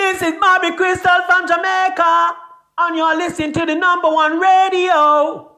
This 0.00 0.22
is 0.22 0.40
Bobby 0.40 0.74
Crystal 0.76 1.20
from 1.26 1.46
Jamaica, 1.46 2.34
and 2.78 2.96
you're 2.96 3.16
listening 3.18 3.52
to 3.52 3.66
the 3.66 3.74
number 3.74 4.08
one 4.08 4.40
radio. 4.40 5.52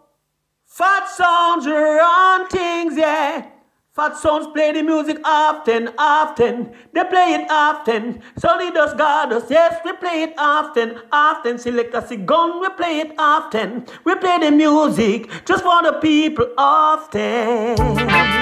Fat 0.67 1.09
Sounds 1.09 1.65
run 1.65 2.49
things, 2.49 2.97
yeah. 2.97 3.47
Fat 3.93 4.17
Sounds 4.17 4.49
play 4.49 4.73
the 4.73 4.83
music 4.83 5.19
often, 5.25 5.91
often. 5.97 6.73
They 6.93 7.05
play 7.05 7.35
it 7.35 7.49
often. 7.51 8.21
Sonny 8.37 8.73
does 8.73 8.95
God 8.95 9.33
us, 9.33 9.49
yes, 9.49 9.81
we 9.85 9.93
play 9.93 10.25
it 10.25 10.35
often, 10.37 10.99
often. 11.13 11.57
Select 11.57 11.95
us 11.95 12.11
a 12.11 12.17
gun, 12.17 12.61
we 12.61 12.69
play 12.71 12.99
it 12.99 13.15
often. 13.19 13.87
We 14.05 14.17
play 14.17 14.39
the 14.41 14.51
music 14.51 15.31
just 15.47 15.63
for 15.63 15.85
the 15.85 15.99
people 16.03 16.49
often. 16.59 18.42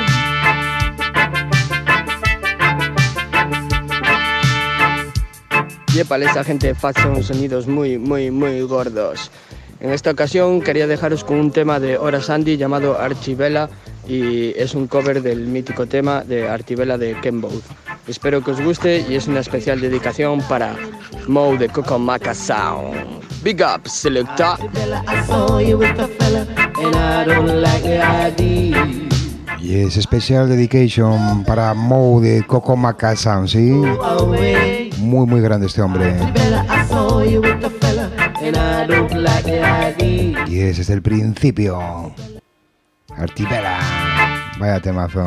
Y 5.95 6.05
para 6.05 6.25
esta 6.25 6.45
gente 6.45 6.75
Fat 6.75 6.99
son 7.01 7.23
sonidos 7.23 7.67
muy, 7.67 7.99
muy, 7.99 8.31
muy 8.31 8.61
gordos. 8.63 9.31
En 9.81 9.91
esta 9.93 10.11
ocasión 10.11 10.61
quería 10.61 10.87
dejaros 10.87 11.25
con 11.25 11.39
un 11.39 11.51
tema 11.51 11.81
de 11.81 11.97
Hora 11.97 12.21
Sandy 12.21 12.57
llamado 12.57 13.01
Archivela 13.01 13.69
y 14.07 14.51
es 14.59 14.75
un 14.75 14.87
cover 14.87 15.23
del 15.23 15.47
mítico 15.47 15.87
tema 15.87 16.23
de 16.23 16.49
Artivela 16.49 16.99
de 16.99 17.19
Ken. 17.21 17.43
Espero 18.07 18.43
que 18.45 18.51
os 18.51 18.61
guste 18.61 19.05
y 19.09 19.15
es 19.15 19.27
una 19.27 19.41
especial 19.41 19.81
dedicación 19.81 20.41
para 20.43 20.77
Mo 21.27 21.57
de 21.57 21.69
Coco 21.69 21.99
Maca 21.99 22.35
Sound. 22.35 23.23
Big 23.43 23.63
up, 23.63 23.89
selecta. 23.89 24.59
I 24.59 25.27
saw 25.27 25.59
you 25.61 25.79
with 25.79 25.99
a 25.99 26.09
fella 26.09 26.47
and 26.77 26.95
I 26.95 27.25
don't 27.25 27.63
like 27.63 27.83
the 27.83 28.01
idea. 28.03 28.87
Y 29.63 29.81
es 29.81 29.97
especial 29.97 30.49
dedication 30.49 31.45
para 31.45 31.73
Mo 31.75 32.21
de 32.21 32.45
Coco 32.47 32.77
Maca 32.77 33.17
Sound, 33.17 33.49
¿sí? 33.49 34.90
Muy, 35.11 35.27
muy 35.27 35.41
grande 35.41 35.67
este 35.67 35.83
hombre. 35.83 36.15
Y 40.47 40.61
es 40.61 40.79
desde 40.79 40.95
el 40.95 41.03
principio. 41.03 42.15
Artivela. 43.17 43.81
Vaya 44.61 44.79
temazo. 44.79 45.25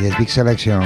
Y 0.00 0.06
es 0.06 0.16
Big 0.16 0.30
Selection. 0.30 0.84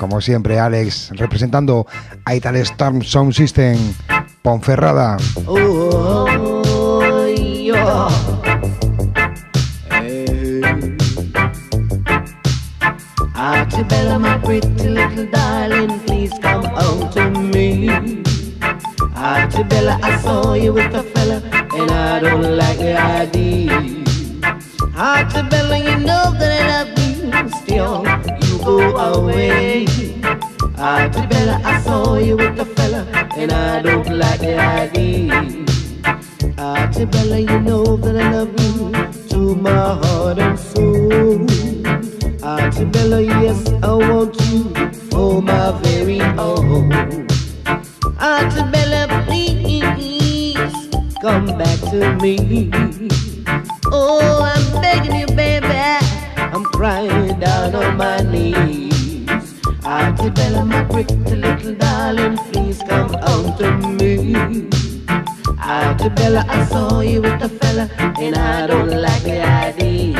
Como 0.00 0.22
siempre, 0.22 0.58
Alex 0.58 1.10
representando 1.16 1.86
a 2.24 2.34
Ital 2.34 2.56
Storm 2.56 3.02
Sound 3.02 3.34
System. 3.34 3.76
Ponferrada. 4.40 5.18
Oh, 5.46 6.26
yeah. 7.36 8.08
Hey. 9.90 10.62
Archibella, 13.34 14.18
my 14.18 14.38
pretty 14.38 14.88
little 14.88 15.26
darling, 15.26 16.00
please 16.22 16.38
come 16.38 16.64
home 16.64 17.10
to 17.10 17.30
me. 17.30 17.88
Archibella, 19.28 19.98
I 20.02 20.18
saw 20.18 20.54
you 20.54 20.72
with 20.72 20.94
a 20.94 21.02
fella, 21.02 21.42
and 21.74 21.90
I 21.90 22.20
don't 22.20 22.56
like 22.56 22.78
the 22.78 22.94
idea. 22.96 23.80
Archibella, 24.94 25.78
you 25.88 25.96
know 26.06 26.26
that 26.38 26.52
I 26.54 26.64
love 26.70 26.92
you, 27.02 27.48
still 27.60 28.06
you 28.44 28.58
go 28.64 28.76
away. 29.10 29.86
Archibella, 30.76 31.56
I 31.64 31.80
saw 31.80 32.16
you 32.18 32.36
with 32.36 32.60
a 32.60 32.66
fella, 32.76 33.02
and 33.36 33.50
I 33.50 33.82
don't 33.82 34.08
like 34.16 34.40
the 34.40 34.56
idea. 34.60 35.32
Archibella, 36.56 37.38
you 37.50 37.58
know 37.60 37.96
that 37.96 38.16
I 38.16 38.30
love 38.30 38.54
you 38.62 39.28
to 39.30 39.56
my 39.56 39.70
heart 40.02 40.38
and 40.38 40.56
soul. 40.56 41.46
Archibella, 42.42 43.20
yes, 43.42 43.72
I 43.82 43.92
want 43.92 44.31
me. 52.22 52.70
Oh, 53.90 54.42
I'm 54.54 54.80
begging 54.80 55.16
you, 55.16 55.26
baby. 55.34 55.66
I'm 56.36 56.64
crying 56.64 57.40
down 57.40 57.74
on 57.74 57.96
my 57.96 58.18
knees. 58.20 59.26
Archibella, 59.82 60.64
my 60.64 60.84
pretty 60.84 61.16
little 61.16 61.74
darling, 61.74 62.36
please 62.52 62.80
come 62.88 63.12
home 63.24 63.56
to 63.58 63.66
me. 63.98 64.34
Archibella, 65.58 66.44
I 66.48 66.64
saw 66.66 67.00
you 67.00 67.22
with 67.22 67.42
a 67.42 67.48
fella, 67.48 67.90
and 67.98 68.36
I 68.36 68.68
don't 68.68 68.90
like 68.90 69.24
the 69.24 69.40
idea. 69.42 70.14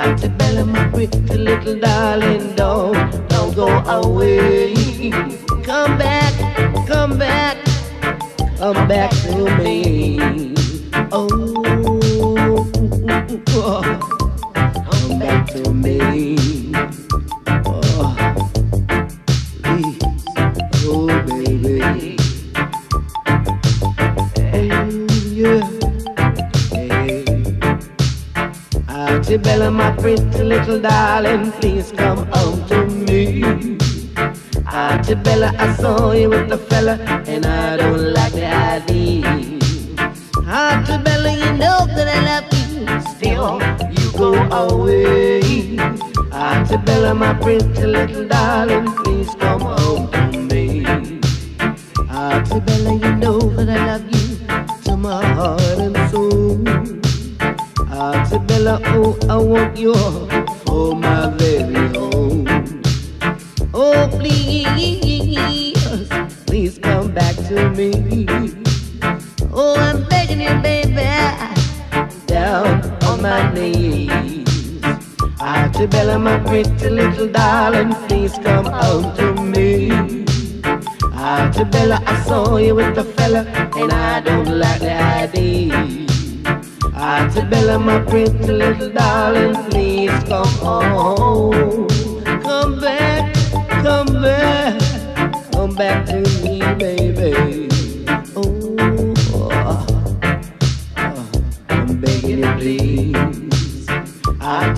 Archibella, 0.00 0.64
my 0.66 0.88
pretty 0.88 1.18
little 1.36 1.78
darling, 1.78 2.56
don't, 2.56 3.28
don't 3.28 3.54
go 3.54 3.68
away. 3.98 4.72
Come 5.62 5.98
back, 5.98 6.13
come 8.72 8.88
back 8.88 9.10
to 9.10 9.44
me. 9.58 10.54
Oh, 11.12 11.28
oh 12.24 12.70
come 14.90 15.18
back 15.18 15.46
to 15.48 15.70
me. 15.70 16.72
Oh, 17.66 18.16
please, 19.62 19.98
oh 20.86 21.08
baby. 21.26 22.16
yeah. 25.36 25.60
Hey. 26.62 27.24
Oh, 28.88 28.94
Archibella, 28.94 29.70
my 29.70 29.90
pretty 29.98 30.42
little 30.42 30.80
darling, 30.80 31.52
please 31.52 31.92
come 31.92 32.26
home 32.32 32.66
to 32.68 32.86
me. 32.86 33.42
Archibella, 34.64 35.54
I 35.58 35.74
saw 35.74 36.12
you 36.12 36.30
with 36.30 36.48
the 36.48 36.56
fella, 36.56 36.94
and 37.26 37.44
I 37.44 37.76
don't 37.76 38.13
away. 44.54 45.40
Archibella, 46.30 47.16
my 47.16 47.34
pretty 47.34 47.86
little 47.86 48.26
darling, 48.28 48.86
please 48.96 49.34
come 49.36 49.60
home 49.60 50.10
to 50.32 50.38
me. 50.38 50.84
Archibella, 52.08 52.92
you 53.04 53.16
know 53.16 53.38
that 53.38 53.68
I 53.68 53.86
love 53.86 54.06
you 54.14 54.26
to 54.84 54.96
my 54.96 55.24
heart 55.34 55.78
and 55.78 55.96
soul. 56.10 56.56
Archibella, 57.90 58.80
oh, 58.86 59.16
I 59.28 59.36
want 59.36 59.76
you 59.76 59.94
Archibella, 75.84 76.18
my 76.18 76.38
pretty 76.38 76.88
little 76.88 77.28
darling, 77.28 77.92
please 78.08 78.32
come 78.38 78.64
home 78.64 79.14
to 79.16 79.34
me. 79.42 79.90
Ah, 81.12 81.50
Archibella, 81.52 82.02
I 82.06 82.22
saw 82.22 82.56
you 82.56 82.74
with 82.74 82.94
the 82.94 83.04
fella, 83.04 83.44
and 83.76 83.92
I 83.92 84.20
don't 84.20 84.48
like 84.48 84.80
the 84.80 84.94
idea. 84.94 85.74
Ah, 86.94 87.28
Archibella, 87.28 87.78
my 87.78 88.00
pretty 88.00 88.50
little 88.50 88.88
darling, 88.88 89.56
please 89.68 90.10
come 90.24 90.48
home. 90.64 91.86
Come 92.40 92.80
back, 92.80 93.34
come 93.82 94.22
back, 94.22 94.80
come 95.52 95.74
back 95.74 96.06
to 96.06 96.23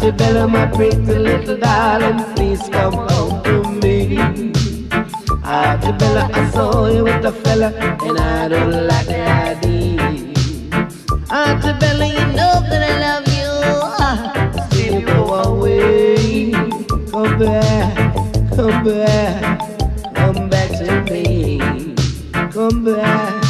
Archibella, 0.07 0.49
my 0.49 0.67
pretty 0.67 0.99
little 0.99 1.57
darling, 1.57 2.23
please 2.37 2.63
come 2.69 2.93
home 2.95 3.43
to 3.43 3.69
me. 3.83 4.17
Archibella, 5.43 6.31
I 6.33 6.49
saw 6.53 6.87
you 6.87 7.03
with 7.03 7.23
the 7.23 7.33
fella, 7.33 7.73
and 7.75 8.17
I 8.17 8.47
don't 8.47 8.87
like 8.87 9.07
the 9.07 9.29
idea. 9.29 9.99
Archibella, 11.27 12.07
you 12.07 12.25
know 12.37 12.55
that 12.71 12.83
I 12.87 12.95
love 13.03 13.27
you. 13.35 13.51
Still 14.71 15.01
you 15.01 15.07
go 15.07 15.35
away. 15.43 16.53
Come 17.11 17.39
back, 17.41 18.15
come 18.55 18.85
back, 18.85 19.61
come 20.15 20.49
back 20.49 20.71
to 20.79 21.03
me. 21.11 21.59
Come 22.53 22.85
back, 22.85 23.43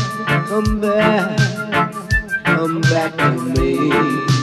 come 0.49 0.81
back, 0.81 1.39
come 2.47 2.81
back 2.81 3.15
to 3.19 3.31
me. 3.33 4.36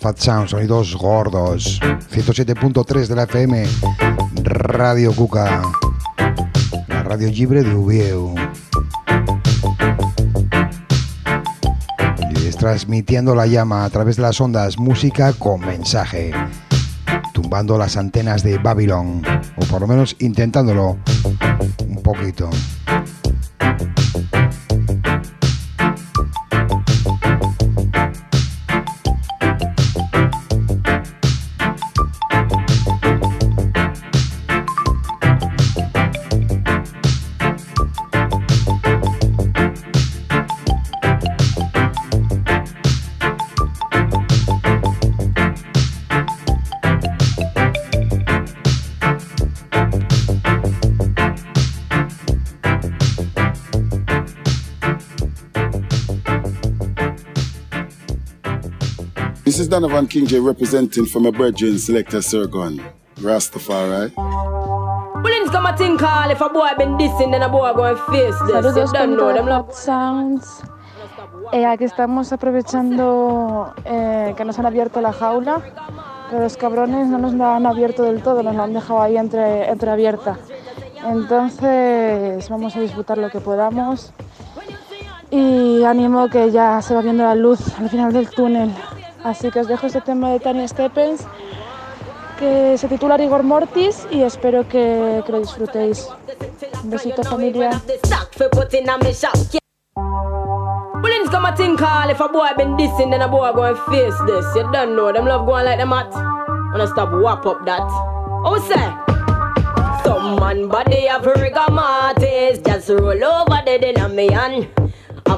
Fat 0.00 0.18
Sound, 0.18 0.48
sonidos 0.48 0.94
gordos. 0.96 1.80
107.3 1.80 3.06
de 3.06 3.16
la 3.16 3.24
FM, 3.24 3.66
Radio 4.42 5.12
Cuca, 5.14 5.62
la 6.88 7.02
radio 7.02 7.28
libre 7.30 7.62
de 7.62 7.74
Ubieu. 7.74 8.34
Y 12.30 12.46
es 12.46 12.56
transmitiendo 12.56 13.34
la 13.34 13.46
llama 13.46 13.84
a 13.84 13.90
través 13.90 14.16
de 14.16 14.22
las 14.22 14.40
ondas, 14.40 14.78
música 14.78 15.32
con 15.32 15.60
mensaje, 15.60 16.32
tumbando 17.32 17.76
las 17.78 17.96
antenas 17.96 18.42
de 18.42 18.58
Babylon, 18.58 19.22
o 19.56 19.64
por 19.66 19.80
lo 19.80 19.86
menos 19.86 20.16
intentándolo 20.18 20.98
un 21.88 22.02
poquito. 22.02 22.50
Is 59.64 59.70
Donovan 59.70 60.06
King 60.06 60.26
J 60.26 60.40
representing 60.40 61.06
for 61.06 61.20
my 61.20 61.30
brethren, 61.30 61.78
Selector 61.78 62.20
Sirgun, 62.20 62.80
Rastafari. 63.16 64.12
Bullins 65.22 65.50
come 65.50 65.66
a 65.66 65.76
think 65.76 66.00
call 66.00 66.30
if 66.30 66.40
a 66.42 66.48
boy 66.50 66.68
been 66.76 66.98
dissing, 66.98 67.30
then 67.32 67.42
a 67.42 67.48
boy 67.48 67.72
going 67.72 67.96
face 68.08 68.36
this. 68.46 68.52
Saludos 68.52 68.92
con 68.92 69.48
Hot 69.48 69.72
Sounds. 69.72 70.62
Eh, 71.52 71.64
aquí 71.64 71.84
estamos 71.84 72.32
aprovechando 72.32 73.72
eh, 73.86 74.34
que 74.36 74.44
nos 74.44 74.58
han 74.58 74.66
abierto 74.66 75.00
la 75.00 75.12
jaula, 75.12 75.62
pero 76.30 76.42
los 76.42 76.56
cabrones 76.58 77.06
no 77.06 77.18
nos 77.18 77.32
la 77.32 77.56
han 77.56 77.66
abierto 77.66 78.02
del 78.02 78.22
todo, 78.22 78.42
nos 78.42 78.54
la 78.56 78.64
han 78.64 78.74
dejado 78.74 79.00
ahí 79.00 79.16
entre, 79.16 79.70
entreabierta. 79.70 80.36
Entonces 81.06 82.48
vamos 82.50 82.76
a 82.76 82.80
disfrutar 82.80 83.16
lo 83.16 83.30
que 83.30 83.40
podamos 83.40 84.12
y 85.30 85.82
ánimo 85.84 86.28
que 86.28 86.50
ya 86.50 86.82
se 86.82 86.94
va 86.94 87.00
viendo 87.00 87.24
la 87.24 87.34
luz 87.34 87.60
al 87.78 87.88
final 87.88 88.12
del 88.12 88.28
túnel. 88.28 88.70
Así 89.24 89.50
que 89.50 89.60
os 89.60 89.66
dejo 89.66 89.86
este 89.86 90.02
tema 90.02 90.30
de 90.30 90.38
Tania 90.38 90.68
Steppens 90.68 91.26
que 92.38 92.76
se 92.76 92.88
titula 92.88 93.16
Rigor 93.16 93.42
Mortis 93.42 94.06
y 94.10 94.22
espero 94.22 94.68
que, 94.68 95.22
que 95.24 95.32
lo 95.32 95.40
disfrutéis. 95.40 96.08
Un 96.82 96.90
besito 96.90 97.22
familia. 97.24 97.70
You 104.54 104.70
don't 104.72 104.94
know 104.94 105.12
them 105.12 105.26
love 105.26 105.46
going 105.46 105.64
like 105.64 105.78
stop 106.86 107.12
up 107.46 107.64
that. 107.64 107.80
Oh 108.44 108.58
body 110.68 111.08
rigor 111.40 111.70
mortis, 111.70 112.60
just 112.62 112.90
roll 112.90 113.24
over 113.24 114.83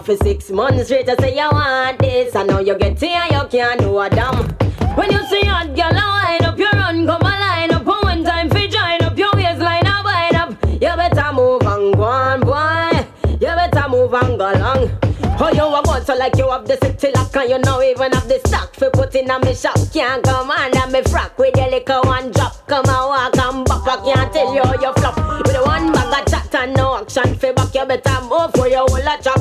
for 0.06 0.16
six 0.18 0.50
months 0.50 0.84
straight, 0.84 1.08
I 1.08 1.16
say 1.16 1.34
you 1.34 1.50
want 1.50 1.98
this. 1.98 2.36
I 2.36 2.44
know 2.44 2.60
you 2.60 2.78
get 2.78 3.00
here, 3.00 3.24
you 3.28 3.42
can't 3.50 3.80
do 3.80 3.98
a 3.98 4.08
damn. 4.08 4.48
When 4.94 5.10
you 5.10 5.26
see 5.26 5.44
hot 5.44 5.74
girl, 5.74 5.92
line 5.92 6.44
up 6.44 6.56
your 6.56 6.70
run, 6.70 7.04
come 7.04 7.22
a 7.22 7.24
line 7.24 7.72
up. 7.72 7.84
One 7.84 8.22
time 8.22 8.48
fi 8.48 8.68
join 8.68 9.02
up 9.02 9.18
your 9.18 9.32
waistline, 9.34 9.84
a 9.84 10.02
wind 10.04 10.36
up. 10.36 10.50
You 10.70 10.94
better 10.94 11.32
move 11.32 11.62
and 11.62 11.96
go 11.96 12.04
on, 12.04 12.40
boy. 12.40 13.04
You 13.32 13.52
better 13.58 13.88
move 13.88 14.14
and 14.14 14.38
go 14.38 14.52
long. 14.52 14.90
Oh, 15.38 15.50
you 15.52 15.64
a 15.64 15.82
want 15.82 16.06
so 16.06 16.14
like 16.14 16.36
you 16.36 16.48
have 16.50 16.66
the 16.66 16.78
city 16.78 17.12
lock 17.12 17.34
and 17.36 17.50
you 17.50 17.58
know 17.58 17.82
even 17.82 18.12
have 18.12 18.28
the 18.28 18.40
stock 18.46 18.74
for 18.74 18.90
put 18.90 19.14
in 19.16 19.28
a 19.28 19.38
me 19.40 19.54
shop. 19.54 19.76
Can't 19.92 20.22
come 20.22 20.50
on 20.50 20.76
and 20.76 20.92
me 20.92 21.00
frack 21.02 21.36
with 21.36 21.56
your 21.56 21.68
liquor 21.68 22.00
one 22.04 22.30
drop. 22.30 22.64
Come 22.68 22.86
and 22.86 22.86
walk 22.88 23.36
and 23.36 23.66
back, 23.66 23.88
I 23.88 23.96
can't 24.14 24.32
tell 24.32 24.54
you 24.54 24.62
how 24.62 24.80
you 24.80 24.92
flop. 24.94 25.16
With 25.42 25.52
the 25.52 25.62
one 25.64 25.92
bag 25.92 26.22
of 26.22 26.32
chat 26.32 26.54
and 26.54 26.74
no 26.74 26.96
action 26.96 27.34
for 27.34 27.52
back, 27.52 27.74
you 27.74 27.84
better 27.84 28.20
move 28.22 28.52
for 28.54 28.68
your 28.68 28.86
whole 28.88 28.96
a 28.96 29.18
chop, 29.20 29.40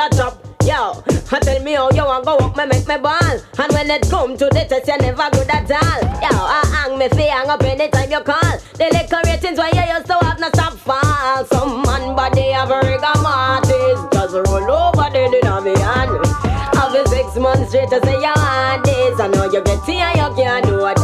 a 0.00 0.08
chop. 0.16 0.46
Yo, 0.64 0.92
tell 1.40 1.62
me 1.62 1.72
how 1.72 1.90
you 1.90 2.04
want 2.04 2.24
go 2.24 2.36
up, 2.36 2.56
me 2.56 2.66
make 2.66 2.86
me 2.86 2.96
ball. 2.98 3.36
And 3.58 3.72
when 3.72 3.90
it 3.90 4.08
come 4.10 4.36
to 4.36 4.44
the 4.44 4.64
test, 4.68 4.88
you 4.88 4.96
never 4.98 5.28
good 5.32 5.48
at 5.48 5.70
all. 5.70 6.00
Yo, 6.20 6.32
I 6.32 6.60
hang 6.72 6.98
me 6.98 7.08
fi 7.08 7.32
hang 7.32 7.48
up 7.48 7.62
anytime 7.62 8.10
you 8.10 8.20
call. 8.20 8.52
The 8.76 8.86
liquor 8.92 9.20
ratings 9.24 9.58
where 9.58 9.72
you 9.72 9.94
used 9.94 10.06
to 10.06 10.16
have 10.20 10.38
no 10.38 10.48
stop 10.48 10.74
fall. 10.74 11.44
Some 11.46 11.82
man 11.82 12.14
body 12.14 12.52
have 12.52 12.70
a 12.70 12.80
rigor 12.84 13.16
mortis, 13.24 14.00
just 14.12 14.36
roll 14.36 14.68
over 14.68 15.08
the 15.08 15.40
of 15.48 15.64
me 15.64 15.72
hand. 15.80 16.12
Have 16.76 16.94
a 16.94 17.08
six 17.08 17.36
months 17.36 17.68
straight 17.70 17.88
to 17.90 18.00
say 18.04 18.20
you 18.20 18.34
want 18.36 18.84
this. 18.84 19.18
I 19.18 19.28
know 19.28 19.44
you 19.50 19.62
get 19.64 19.84
here, 19.84 20.12
you 20.12 20.28
can't 20.36 20.64
do 20.66 20.86
it 20.86 20.99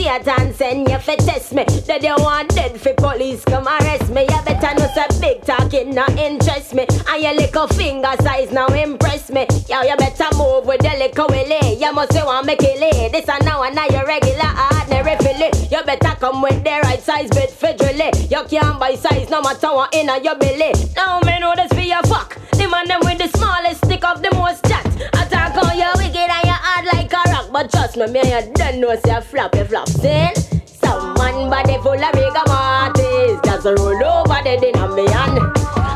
see 0.00 0.08
it 0.08 0.28
and 0.62 0.88
you 0.88 0.98
fi 0.98 1.16
test 1.16 1.52
me. 1.52 1.64
That 1.86 2.02
you 2.02 2.14
want 2.18 2.48
dead 2.54 2.80
fi 2.80 2.92
police 2.92 3.44
come 3.44 3.66
arrest 3.66 4.08
me. 4.10 4.22
You 4.22 4.40
better 4.44 4.74
know 4.76 4.88
say 4.94 5.06
big 5.20 5.44
talking 5.44 5.94
not 5.94 6.10
interest 6.18 6.74
me. 6.74 6.86
And 7.08 7.22
your 7.22 7.34
little 7.34 7.66
finger 7.68 8.12
size 8.22 8.50
now 8.50 8.66
impress 8.68 9.30
me. 9.30 9.46
Yo, 9.68 9.82
you 9.82 9.96
better 9.96 10.30
move 10.36 10.66
with 10.66 10.80
the 10.80 10.94
little 10.96 11.28
willy. 11.28 11.76
You 11.76 11.92
must 11.92 12.12
say 12.12 12.22
want 12.22 12.46
me 12.46 12.56
kill 12.56 12.82
it. 12.82 13.12
This 13.12 13.28
and 13.28 13.44
now 13.44 13.62
and 13.62 13.74
now 13.74 13.86
your 13.86 14.06
regular 14.06 14.50
ordinary 14.72 15.16
fillet. 15.18 15.52
You 15.70 15.82
better 15.84 16.16
come 16.18 16.40
with 16.42 16.64
the 16.64 16.80
right 16.84 17.02
size 17.02 17.30
bit 17.30 17.50
for 17.50 17.72
drilly. 17.74 18.10
You 18.30 18.44
can't 18.48 18.78
buy 18.80 18.94
size 18.94 19.28
no 19.28 19.42
matter 19.42 19.68
what 19.68 19.94
in 19.94 20.08
your 20.24 20.36
belly. 20.36 20.72
Now 20.96 21.20
me 21.20 21.38
know 21.40 21.54
this 21.56 21.72
for 21.72 21.80
your 21.80 22.02
fuck. 22.04 22.38
The 22.60 22.68
man 22.68 22.86
them 22.88 23.00
with 23.00 23.16
the 23.16 23.38
smallest 23.38 23.82
stick 23.86 24.04
of 24.04 24.20
the 24.20 24.30
most 24.36 24.62
chat. 24.68 24.84
Attack 25.16 25.56
on 25.56 25.78
you 25.78 25.88
wicked 25.96 26.28
and 26.28 26.44
you 26.44 26.52
hard 26.52 26.84
like 26.92 27.10
a 27.10 27.22
rock. 27.32 27.48
But 27.50 27.70
trust 27.70 27.96
me, 27.96 28.06
me 28.12 28.20
you 28.20 28.52
don't 28.52 28.80
know 28.80 28.94
say 29.00 29.18
flop 29.22 29.54
you 29.56 29.64
flop. 29.64 29.88
Still, 29.88 30.34
some 30.66 31.14
man 31.14 31.48
body 31.48 31.78
full 31.80 31.96
of 31.96 32.12
rigor 32.12 32.44
mortis. 32.52 33.40
Just 33.48 33.64
roll 33.64 34.04
over 34.04 34.40
the 34.44 34.58
din 34.60 34.76
of 34.76 34.94
me 34.94 35.08
hand. 35.08 35.40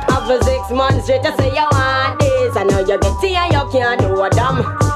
After 0.08 0.40
six 0.42 0.70
months 0.70 1.04
straight, 1.04 1.26
I 1.26 1.36
say 1.36 1.52
you 1.52 1.68
want 1.68 2.18
this. 2.20 2.56
I 2.56 2.64
know 2.64 2.80
you 2.80 2.98
get 2.98 3.20
here, 3.20 3.44
you 3.52 3.68
can't 3.70 4.00
do 4.00 4.22
a 4.22 4.30
damn. 4.30 4.93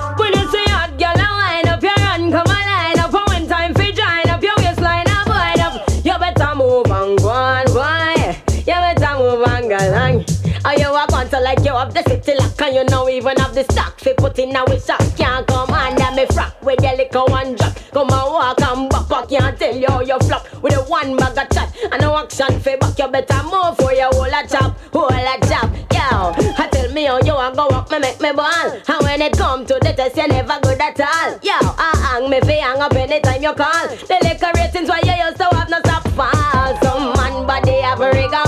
Lock 12.38 12.60
and 12.62 12.74
you 12.74 12.84
know 12.84 13.08
even 13.08 13.36
have 13.38 13.54
the 13.54 13.64
stock 13.64 13.98
fi 14.00 14.12
put 14.14 14.38
in 14.38 14.54
a 14.56 14.64
wish 14.66 14.84
shop. 14.84 15.00
Can't 15.16 15.46
come 15.46 15.70
under 15.70 16.10
me 16.16 16.24
frack 16.26 16.60
with 16.62 16.82
your 16.82 16.96
liquor 16.96 17.24
one 17.24 17.54
drop. 17.56 17.74
Come 17.92 18.10
and 18.10 18.32
walk 18.32 18.60
and 18.60 18.88
back, 18.90 19.12
I 19.12 19.26
can't 19.26 19.58
tell 19.58 19.76
you 19.76 19.86
how 19.88 20.00
you 20.00 20.18
flop 20.20 20.46
with 20.62 20.76
a 20.76 20.82
one 20.82 21.16
bag 21.16 21.38
of 21.38 21.50
chat 21.50 21.74
and 21.92 22.00
no 22.00 22.16
action 22.16 22.60
fi 22.60 22.76
back. 22.76 22.98
You 22.98 23.08
better 23.08 23.42
move 23.44 23.76
for 23.76 23.92
your 23.92 24.10
whole 24.12 24.24
a 24.24 24.46
chop, 24.46 24.78
whole 24.92 25.08
a 25.08 25.38
chop. 25.46 25.70
Yo, 25.92 26.32
I 26.56 26.68
tell 26.70 26.92
me 26.92 27.04
how 27.04 27.18
you 27.18 27.34
a 27.34 27.52
go 27.54 27.66
up, 27.68 27.90
me 27.90 27.98
make 27.98 28.20
me 28.20 28.32
ball. 28.32 28.70
And 28.72 29.02
when 29.02 29.22
it 29.22 29.36
come 29.36 29.66
to 29.66 29.74
the 29.74 29.92
test, 29.92 30.16
you 30.16 30.28
never 30.28 30.58
good 30.62 30.80
at 30.80 31.00
all. 31.00 31.32
Yo, 31.42 31.58
I 31.76 32.18
hang 32.20 32.30
me 32.30 32.40
fi 32.40 32.60
hang 32.60 32.80
up 32.80 32.94
anytime 32.94 33.42
you 33.42 33.52
call. 33.52 33.88
The 33.88 34.18
liquor 34.22 34.52
ratings 34.54 34.88
why 34.88 35.00
you 35.04 35.12
used 35.24 35.36
to 35.38 35.44
have 35.52 35.68
no 35.68 35.78
stop 35.80 36.06
fall. 36.16 36.78
Some 36.82 37.12
man 37.14 37.46
body 37.46 37.80
have 37.82 38.00
a 38.00 38.10
rigor 38.10 38.47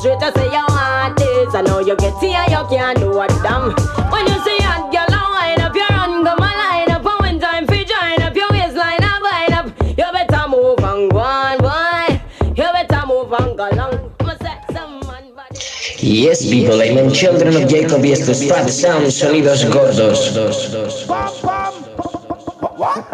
straight, 0.00 0.22
I 0.22 0.32
say 0.32 0.48
you 0.48 0.64
want 0.72 1.16
this. 1.18 1.54
I 1.54 1.60
know 1.60 1.80
you 1.80 1.94
get 1.96 2.16
here, 2.18 2.44
you 2.48 2.62
can't 2.72 2.98
do 2.98 3.20
a 3.20 3.28
damn. 3.44 3.76
When 4.10 4.26
you 4.26 4.38
see 4.44 4.58
hot 4.64 4.88
girl, 4.88 5.12
I 5.12 5.24
wind 5.36 5.60
up 5.60 5.76
your 5.76 5.88
run, 5.88 6.24
come 6.24 6.38
a 6.38 6.50
line 6.60 6.90
up. 6.90 7.04
And 7.04 7.20
when 7.20 7.36
time 7.38 7.66
fi 7.66 7.84
join 7.84 8.22
up 8.22 8.34
your 8.34 8.48
waistline, 8.50 9.04
I 9.04 9.14
wind 9.20 9.54
up. 9.60 9.66
You 9.98 10.08
better 10.12 10.48
move 10.48 10.80
and 10.80 11.10
go 11.10 11.18
on, 11.18 11.58
boy. 11.60 12.20
You 12.56 12.68
better 12.72 13.02
move 13.06 13.32
and 13.32 13.56
go 13.56 13.68
long. 13.76 13.96
I'ma 14.20 14.34
say 14.40 14.56
some 14.72 15.00
man 15.00 15.34
body. 15.36 15.60
Yes, 16.00 16.48
people, 16.48 16.80
I'm 16.80 17.12
children 17.12 17.54
of 17.54 17.68
Jacob 17.68 18.00
y 18.02 18.12
estos 18.12 18.42
Fat 18.48 18.68
Sound 18.68 19.12
Sonidos 19.12 19.64
Gordos. 19.68 20.32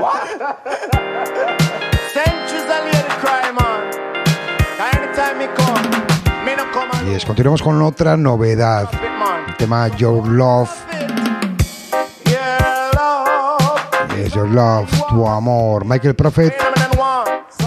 Centuries 0.07 0.26
Continuamos 7.27 7.63
con 7.63 7.81
otra 7.83 8.17
novedad, 8.17 8.89
el 9.49 9.57
tema 9.57 9.89
Your 9.97 10.27
Love. 10.29 10.71
Yes, 14.17 14.33
Your 14.35 14.49
Love, 14.49 14.91
tu 15.09 15.27
amor. 15.27 15.85
Michael 15.85 16.15
Prophet, 16.15 16.55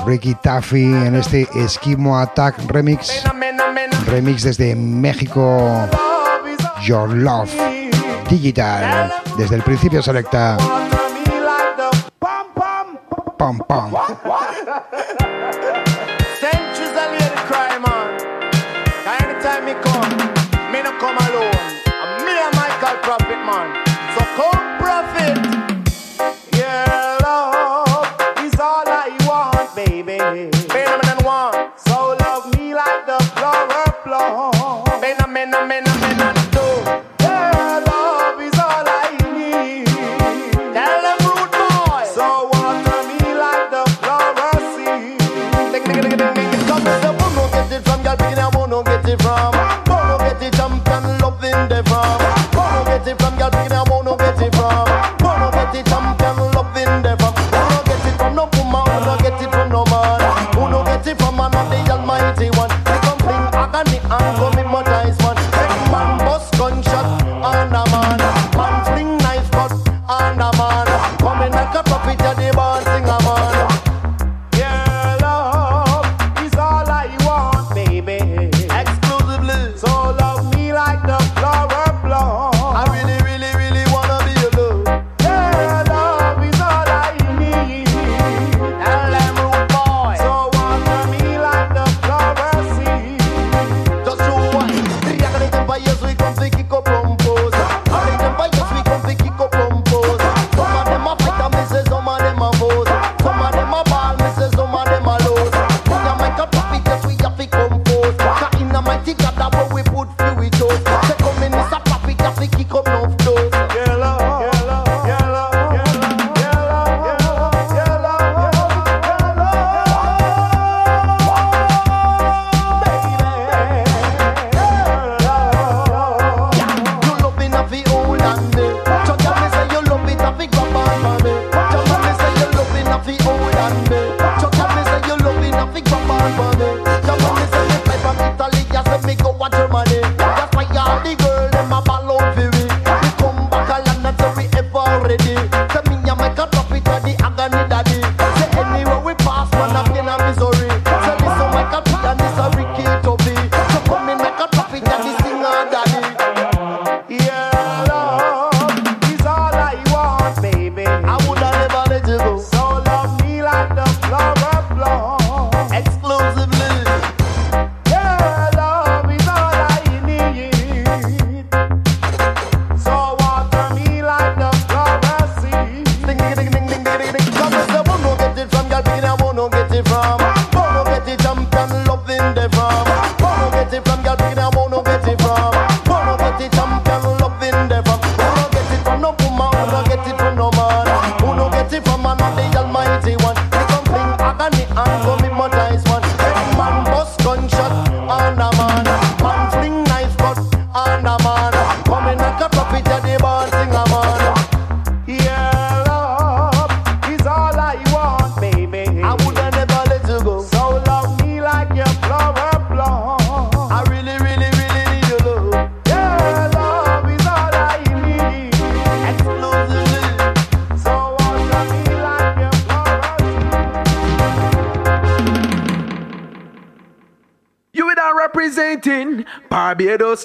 Ricky 0.05 0.35
Taffy 0.35 0.83
en 0.83 1.15
este 1.15 1.47
Esquimo 1.55 2.19
Attack 2.19 2.59
Remix. 2.67 3.23
Remix 4.05 4.43
desde 4.43 4.75
México. 4.75 5.87
Your 6.83 7.09
Love 7.09 7.51
Digital. 8.29 9.11
Desde 9.37 9.55
el 9.55 9.63
principio 9.63 10.01
selecta. 10.01 10.57
Pam, 13.37 13.57
pam. 13.59 13.93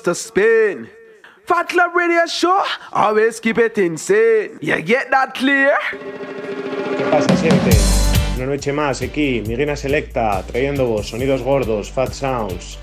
to 0.05 0.15
spin. 0.15 0.89
Fat 1.47 1.69
Club 1.69 1.95
Radio 1.95 2.27
Show, 2.27 2.63
always 2.93 3.41
keep 3.41 3.59
it 3.59 3.77
insane. 3.79 4.59
You 4.61 4.81
get 4.83 5.11
that 5.11 5.35
clear? 5.35 5.73
¿Qué 6.97 7.05
pasa, 7.11 7.37
gente? 7.37 7.77
Una 8.37 8.47
noche 8.47 8.73
más 8.73 9.01
aquí, 9.03 9.43
Miguina 9.47 9.77
Selecta, 9.77 10.43
trayendo 10.47 10.87
vos 10.87 11.09
sonidos 11.09 11.43
gordos, 11.43 11.91
fat 11.91 12.13
sounds. 12.13 12.79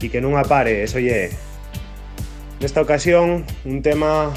Y 0.00 0.08
que 0.08 0.20
nunca 0.20 0.44
pare, 0.44 0.82
eso 0.82 0.98
ye. 0.98 1.26
En 1.26 2.64
esta 2.64 2.82
ocasión, 2.82 3.44
un 3.64 3.82
tema 3.82 4.32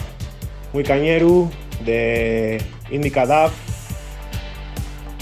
muy 0.73 0.83
cañero 0.83 1.51
de 1.85 2.61
Indica 2.91 3.25
Dub 3.25 3.51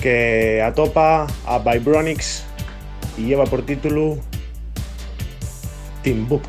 que 0.01 0.61
atopa 0.61 1.27
a 1.45 1.59
Vibronix 1.59 2.43
y 3.17 3.25
lleva 3.25 3.45
por 3.45 3.65
título 3.65 4.17
Timbuk 6.03 6.48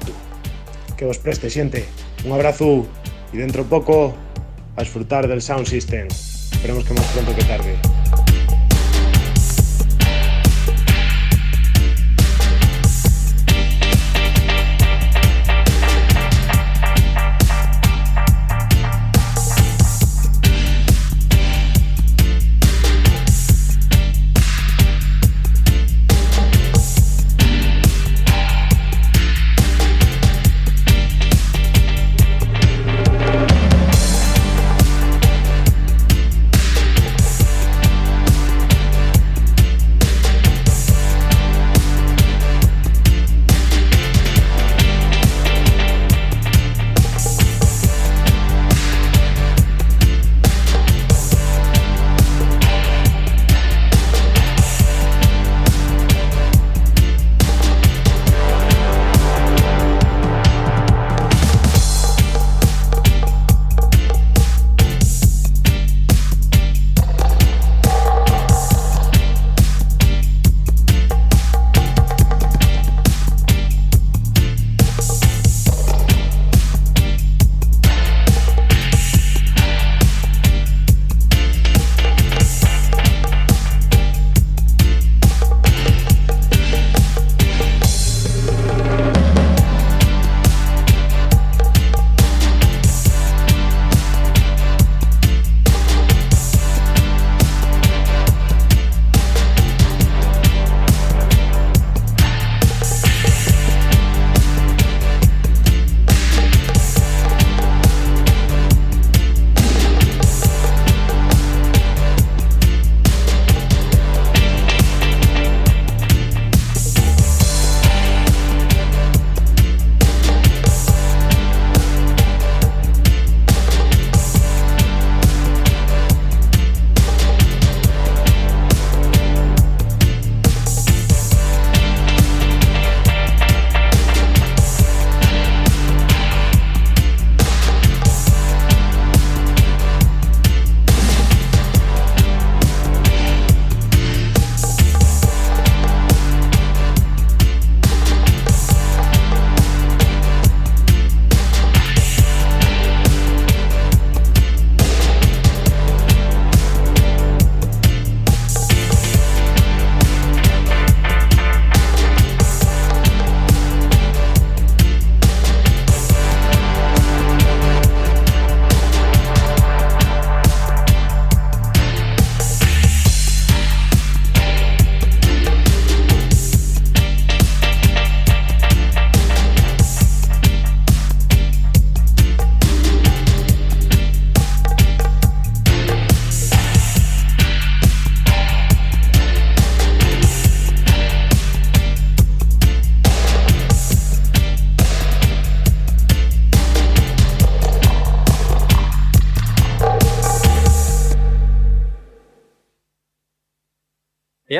que 1.00 1.06
vos 1.06 1.16
preste 1.16 1.48
siente. 1.48 1.86
Un 2.26 2.32
abrazo 2.32 2.86
y 3.32 3.38
dentro 3.38 3.64
poco 3.64 4.14
a 4.76 4.82
disfrutar 4.82 5.26
del 5.26 5.40
Sound 5.40 5.66
System. 5.66 6.06
Esperemos 6.52 6.84
que 6.84 6.92
más 6.92 7.06
pronto 7.06 7.34
que 7.34 7.42
tarde. 7.44 7.99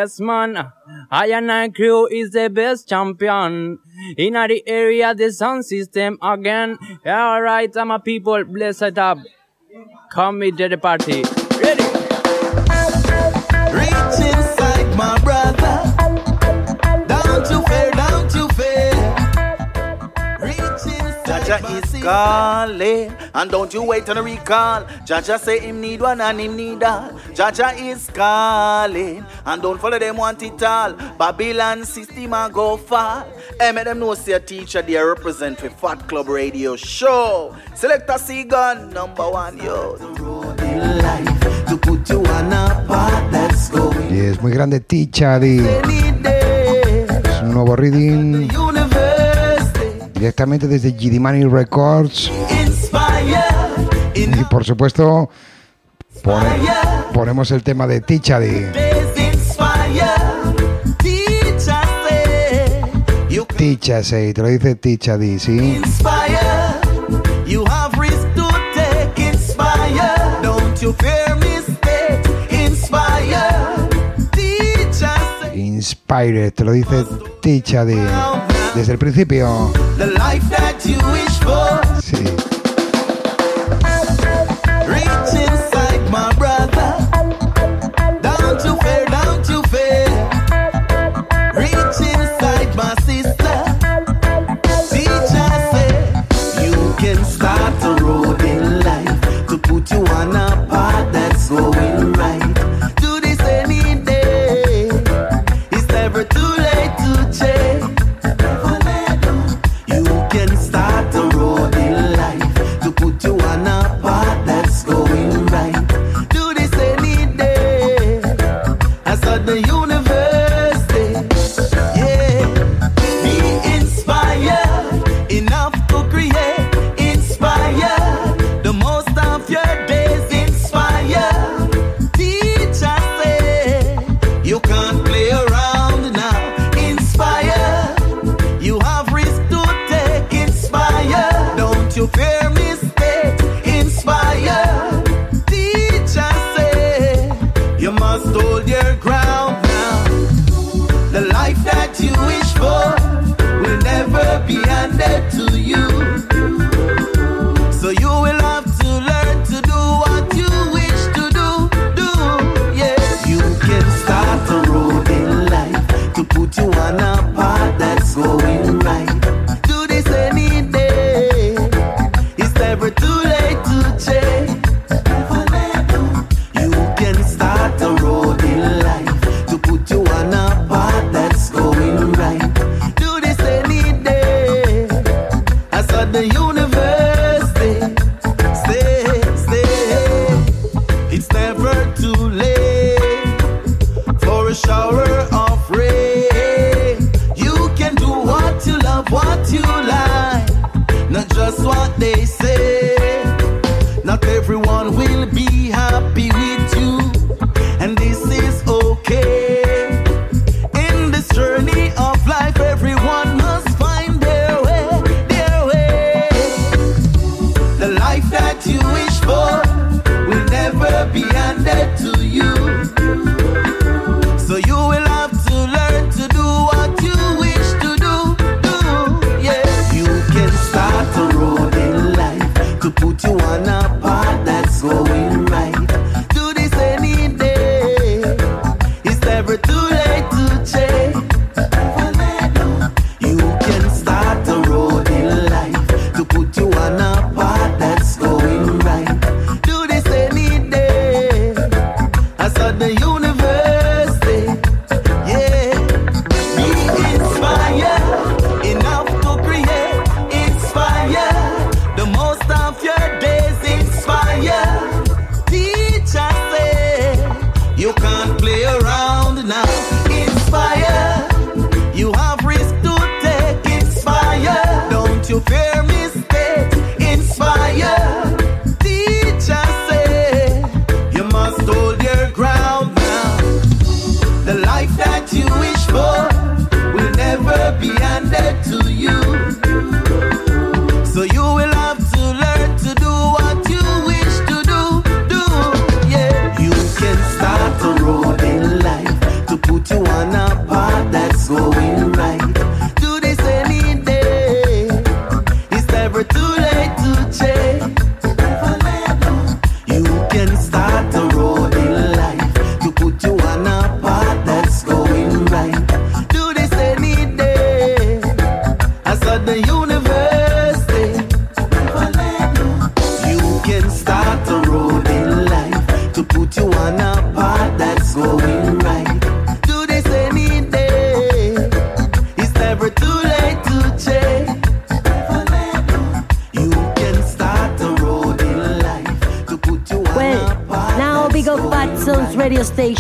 Yes, 0.01 0.19
man. 0.19 0.57
I 1.11 1.27
and 1.27 1.53
I 1.53 1.69
crew 1.69 2.07
is 2.07 2.31
the 2.31 2.49
best 2.49 2.89
champion. 2.89 3.79
In 4.17 4.33
the 4.33 4.63
area, 4.67 5.15
the 5.15 5.31
sun 5.31 5.63
system 5.63 6.17
again. 6.23 6.79
Alright, 7.07 7.77
I'm 7.77 7.91
a 7.91 7.99
people. 7.99 8.43
Bless 8.45 8.81
it 8.81 8.97
up. 8.97 9.19
Come 10.11 10.39
with 10.39 10.57
the 10.57 10.79
party. 10.79 11.23
Ready? 11.61 11.85
Reach 13.77 14.17
inside, 14.31 14.89
my 14.97 15.19
brother. 15.23 15.77
Down 17.13 17.39
to 17.51 17.57
fair, 17.69 17.91
down 17.91 18.27
to 18.35 18.49
fair. 18.57 18.95
Reach 20.41 20.83
inside. 20.97 21.43
Jaja 21.45 21.59
is 21.77 21.90
Calling. 22.03 23.13
And 23.35 23.51
don't 23.51 23.73
you 23.73 23.83
wait 23.83 24.09
on 24.09 24.19
a 24.19 24.23
recall. 24.23 24.85
Jaja 25.07 25.39
say 25.39 25.61
him 25.61 25.81
need 25.81 26.01
one 26.01 26.21
and 26.21 26.41
him 26.41 26.57
need 26.57 26.83
all. 26.83 27.11
Jaja 27.35 27.79
is 27.79 28.09
calling. 28.11 29.25
And 29.45 29.63
don't 29.63 29.81
follow 29.81 29.99
them 29.99 30.17
want 30.17 30.43
it 30.43 30.63
all. 30.63 30.93
Babylon 31.19 31.85
system 31.85 32.35
and 32.35 32.53
go 32.53 32.77
fall. 32.77 33.27
Hey, 33.59 33.73
make 33.73 33.85
them 33.85 33.99
know 33.99 34.15
say 34.15 34.33
a 34.33 34.41
teacher 34.41 34.83
they 34.83 34.97
represent 34.97 35.59
for 35.59 35.71
Fat 35.71 36.09
Club 36.09 36.29
Radio 36.29 36.77
Show. 36.77 37.55
Selector 37.75 38.15
Seagun, 38.15 38.93
number 38.93 39.31
one, 39.31 39.59
yo. 39.59 39.97
Y 44.11 44.39
muy 44.43 44.53
grande 44.53 44.81
Teacher 44.81 45.43
Es 45.45 47.43
un 47.43 47.53
nuevo 47.53 47.77
reading. 47.77 48.49
directamente 50.21 50.69
desde 50.69 50.93
Gidimani 50.93 51.45
Records. 51.45 52.31
Y 54.15 54.45
por 54.51 54.65
supuesto, 54.65 55.31
ponemos 57.15 57.51
el 57.53 57.63
tema 57.63 57.87
de 57.87 58.03
Tichadi. 58.03 58.67
Tichase, 63.57 64.35
te 64.35 64.43
lo 64.43 64.49
dice 64.49 64.75
Tichadi, 64.75 65.39
¿sí? 65.39 65.81
Inspire, 75.55 76.51
te 76.51 76.65
lo 76.65 76.73
dice 76.73 77.07
Tichadi 77.41 77.97
desde 78.75 78.93
el 78.93 78.99
principio. 78.99 79.73
Sí. 82.03 82.50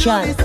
Radio. 0.00 0.38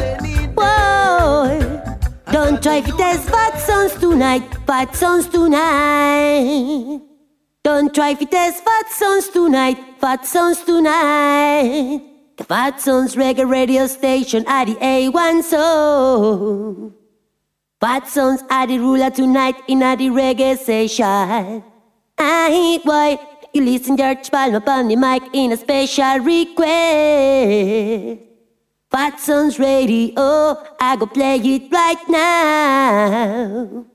Whoa, 0.58 1.82
don't 2.30 2.62
try 2.62 2.82
to 2.82 2.92
test 2.92 3.30
Fat 3.30 3.58
Sounds 3.58 3.96
tonight, 3.96 4.44
Fat 4.68 4.94
Sounds 4.94 5.30
tonight. 5.30 7.00
Don't 7.64 7.96
try 7.96 8.16
to 8.16 8.26
test 8.26 8.66
Fat 8.66 8.90
Sounds 8.90 9.30
tonight, 9.30 9.78
Fat 10.00 10.26
Sounds 10.26 10.62
tonight. 10.62 12.02
The 12.36 12.44
Fat 12.44 12.82
Sounds 12.82 13.16
reggae 13.16 13.50
radio 13.50 13.88
station 13.88 14.44
at 14.46 14.66
the 14.66 14.76
A1 14.76 15.44
soul. 15.44 16.92
Fat 17.80 18.10
Sounds 18.10 18.44
are 18.50 18.68
the 18.68 18.78
ruler 18.78 19.10
tonight 19.10 19.56
in 19.70 19.84
a 19.84 19.96
the 19.96 20.10
reggae 20.10 20.58
session. 20.58 21.64
I 22.18 22.82
boy, 22.84 23.18
you 23.54 23.64
listen 23.64 23.96
George 23.96 24.30
Palmer 24.30 24.62
on 24.68 24.90
the 24.90 24.98
mic 24.98 25.24
in 25.34 25.54
a 25.54 25.58
special 25.58 26.20
request. 26.20 28.35
Fat 28.92 29.20
Sounds 29.20 29.60
Radio, 29.60 30.58
I 30.80 30.96
go 30.98 31.06
play 31.08 31.38
it 31.38 31.72
right 31.72 31.98
now. 32.08 33.86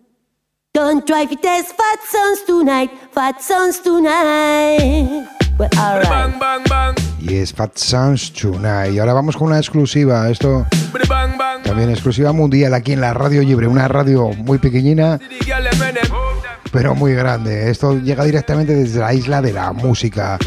Don't 0.74 1.06
try 1.06 1.24
to 1.26 1.36
test 1.36 1.76
Fat 1.76 2.00
Sounds 2.04 2.42
tonight, 2.46 2.90
Fat 3.12 3.40
Sounds 3.40 3.80
tonight. 3.80 5.26
Well, 5.58 5.70
alright. 5.76 7.00
Y 7.20 7.36
es 7.36 7.52
Fat 7.52 7.76
Sounds 7.76 8.32
Tonight. 8.32 8.94
Y 8.94 8.98
ahora 8.98 9.12
vamos 9.12 9.36
con 9.36 9.48
una 9.48 9.58
exclusiva. 9.58 10.28
Esto 10.30 10.66
también 11.62 11.90
exclusiva 11.90 12.32
mundial 12.32 12.72
aquí 12.74 12.92
en 12.92 13.00
la 13.02 13.12
Radio 13.12 13.42
Libre. 13.42 13.68
Una 13.68 13.86
radio 13.86 14.30
muy 14.30 14.58
pequeñina, 14.58 15.18
pero 16.72 16.94
muy 16.94 17.12
grande. 17.12 17.70
Esto 17.70 17.98
llega 17.98 18.24
directamente 18.24 18.74
desde 18.74 19.00
la 19.00 19.12
isla 19.12 19.42
de 19.42 19.52
la 19.52 19.72
música. 19.72 20.38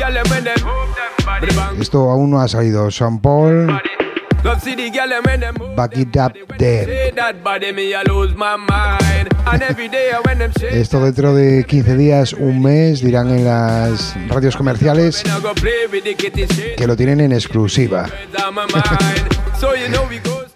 Esto 1.79 2.09
aún 2.09 2.31
no 2.31 2.41
ha 2.41 2.47
salido. 2.47 2.89
Sean 2.89 3.19
Paul, 3.19 3.67
Back 5.75 5.97
It 5.97 6.15
Up. 6.17 6.33
Esto 10.71 11.03
dentro 11.03 11.33
de 11.33 11.65
15 11.65 11.97
días, 11.97 12.33
un 12.33 12.61
mes, 12.61 13.01
dirán 13.01 13.29
en 13.29 13.45
las 13.45 14.15
radios 14.27 14.57
comerciales 14.57 15.23
que 16.77 16.87
lo 16.87 16.95
tienen 16.95 17.21
en 17.21 17.31
exclusiva. 17.31 18.09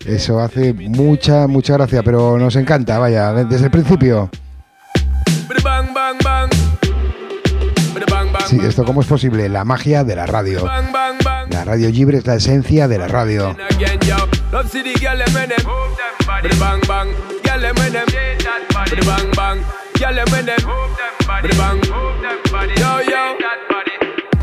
Eso 0.06 0.40
hace 0.40 0.74
mucha, 0.74 1.48
mucha 1.48 1.74
gracia, 1.74 2.04
pero 2.04 2.38
nos 2.38 2.56
encanta, 2.56 3.00
vaya, 3.00 3.34
desde 3.34 3.66
el 3.66 3.72
principio. 3.72 4.30
Sí, 8.48 8.58
esto 8.62 8.86
cómo 8.86 9.02
es 9.02 9.08
posible, 9.08 9.50
la 9.50 9.66
magia 9.66 10.04
de 10.04 10.16
la 10.16 10.26
radio. 10.26 10.64
La 11.50 11.66
radio 11.66 11.90
libre 11.90 12.20
es 12.20 12.26
la 12.26 12.36
esencia 12.36 12.88
de 12.88 12.98
la 12.98 13.08
radio. 13.08 13.56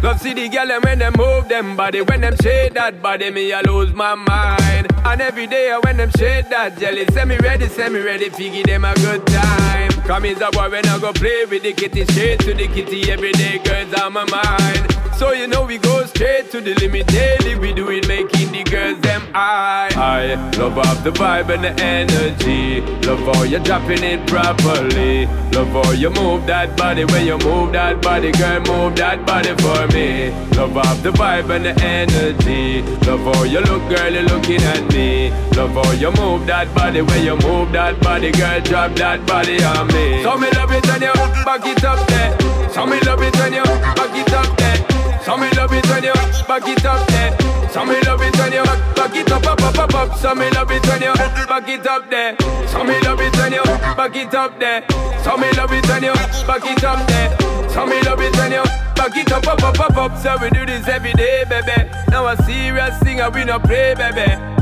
Love 0.05 0.21
see 0.21 0.35
the 0.35 0.51
girl 0.51 0.69
when 0.83 0.99
them 0.99 1.15
move 1.17 1.49
them 1.49 1.77
body 1.77 2.03
when 2.03 2.21
them 2.21 2.37
shake 2.43 2.75
that 2.75 3.01
body 3.01 3.31
me 3.31 3.55
I 3.55 3.63
lose 3.63 3.95
my 3.95 4.15
mind. 4.15 4.93
And 5.03 5.23
every 5.23 5.47
day 5.47 5.75
when 5.83 5.97
them 5.97 6.11
shake 6.19 6.51
that 6.51 6.79
jelly, 6.79 7.07
send 7.15 7.31
me 7.31 7.39
ready, 7.39 7.69
send 7.69 7.95
me 7.95 8.01
ready, 8.01 8.29
figure 8.29 8.65
them 8.65 8.85
a 8.85 8.93
good 8.97 9.27
time. 9.27 9.74
Come 10.07 10.27
is 10.27 10.39
a 10.43 10.51
boy 10.51 10.69
when 10.69 10.87
I 10.87 10.99
go 10.99 11.15
play 11.15 11.47
with 11.47 11.63
the 11.63 11.73
kitty, 11.73 12.05
straight 12.05 12.39
to 12.41 12.53
the 12.53 12.69
kitty 12.69 13.11
every 13.11 13.33
day, 13.33 13.59
girls 13.65 13.95
on 13.95 14.13
my 14.13 14.25
mind. 14.25 15.15
So 15.17 15.33
you 15.33 15.47
know 15.47 15.65
we 15.65 15.79
go 15.79 16.05
straight 16.05 16.51
to 16.51 16.61
the 16.61 16.75
limit 16.75 17.07
daily. 17.07 17.57
We 17.57 17.73
do 17.73 17.89
it 17.91 18.07
making 18.07 18.53
the 18.53 18.65
girls 18.65 19.01
them 19.01 19.23
high. 19.33 19.74
Love 20.59 20.79
off 20.79 21.05
the 21.05 21.11
vibe 21.11 21.51
and 21.51 21.65
the 21.65 21.73
energy. 21.83 22.81
Love 23.07 23.21
how 23.21 23.43
you're 23.45 23.61
dropping 23.61 24.03
it 24.03 24.27
properly. 24.27 25.27
Love 25.53 25.69
how 25.69 25.91
you 25.93 26.11
move 26.11 26.47
that 26.47 26.77
body 26.77 27.05
when 27.05 27.27
you 27.27 27.39
move 27.39 27.73
that 27.73 28.03
body, 28.03 28.33
girl. 28.33 28.61
Move 28.61 28.97
that 28.97 29.25
body 29.27 29.55
for 29.63 29.87
me. 29.95 30.31
Love 30.57 30.77
off 30.77 31.03
the 31.03 31.11
vibe 31.11 31.51
and 31.51 31.65
the 31.65 31.75
energy. 31.85 32.83
Love 33.07 33.21
how 33.21 33.45
you 33.45 33.61
look, 33.61 33.83
girl. 33.89 34.13
You're 34.13 34.23
looking 34.23 34.63
at 34.63 34.93
me. 34.93 35.31
Love 35.57 35.73
how 35.73 35.93
you 35.93 36.11
move 36.13 36.47
that 36.47 36.75
body 36.75 37.03
when 37.03 37.25
you 37.25 37.37
move 37.37 37.73
that 37.73 38.01
body, 38.01 38.33
girl. 38.33 38.61
Drop 38.61 38.95
that 38.97 39.25
body 39.27 39.63
on 39.63 39.87
me. 39.89 40.23
So 40.23 40.37
me 40.37 40.51
love 40.51 40.73
it 40.73 40.87
when 40.87 41.03
you 41.03 41.13
back 41.45 41.67
it 41.67 41.85
up 41.85 42.07
there. 42.09 42.71
So 42.71 42.87
me 42.87 42.99
love 43.01 43.23
it 43.23 43.37
when 43.39 43.53
you 43.53 43.63
back 43.63 44.15
it 44.15 44.33
up 44.33 44.57
there. 44.57 45.23
So 45.23 45.37
me 45.37 45.49
love 45.51 45.73
it 45.73 45.87
when 45.89 46.05
you 46.05 46.13
back 46.47 46.67
it 46.67 46.85
up 46.85 47.07
there. 47.09 47.54
So 47.75 47.85
me 47.85 48.01
love 48.03 48.23
it 48.23 48.39
when 48.39 48.53
you 48.53 48.63
back 48.63 49.17
it 49.17 49.33
up, 49.33 49.45
up, 49.49 49.61
up, 49.61 49.77
up, 49.77 49.95
up. 49.95 50.17
So 50.19 50.33
me 50.33 50.49
love 50.51 50.71
it 50.71 50.87
when 50.87 51.03
you 51.03 51.13
back 51.13 51.69
it 51.69 51.85
up 51.85 52.09
there. 52.09 52.37
So 52.69 52.85
me 52.85 53.01
love 53.01 53.21
it 53.21 53.37
when 53.37 53.53
you 53.53 53.65
back 53.65 54.15
it 54.15 54.33
up 54.33 54.61
there. 54.61 54.85
So 55.25 55.37
me 55.37 55.51
love 55.55 55.73
it 55.73 55.89
when 55.89 56.05
you 56.05 56.15
back 56.47 56.65
it 56.65 56.85
up 56.85 57.05
there. 57.09 57.37
So 57.71 57.85
me 57.85 58.01
love 58.03 58.21
it 58.21 58.37
when 58.37 58.53
you 58.53 58.63
back 58.95 59.17
it 59.17 59.33
up, 59.33 59.49
up, 59.49 59.61
up, 59.65 59.81
up, 59.81 59.97
up. 59.97 60.19
So 60.23 60.37
we 60.41 60.51
do 60.51 60.65
this 60.65 60.87
every 60.87 61.15
day, 61.15 61.43
baby. 61.49 61.91
Now 62.11 62.29
a 62.29 62.37
serious 62.45 62.97
thing, 63.01 63.19
and 63.19 63.35
we 63.35 63.43
no 63.43 63.59
play, 63.59 63.97
baby. 63.97 64.54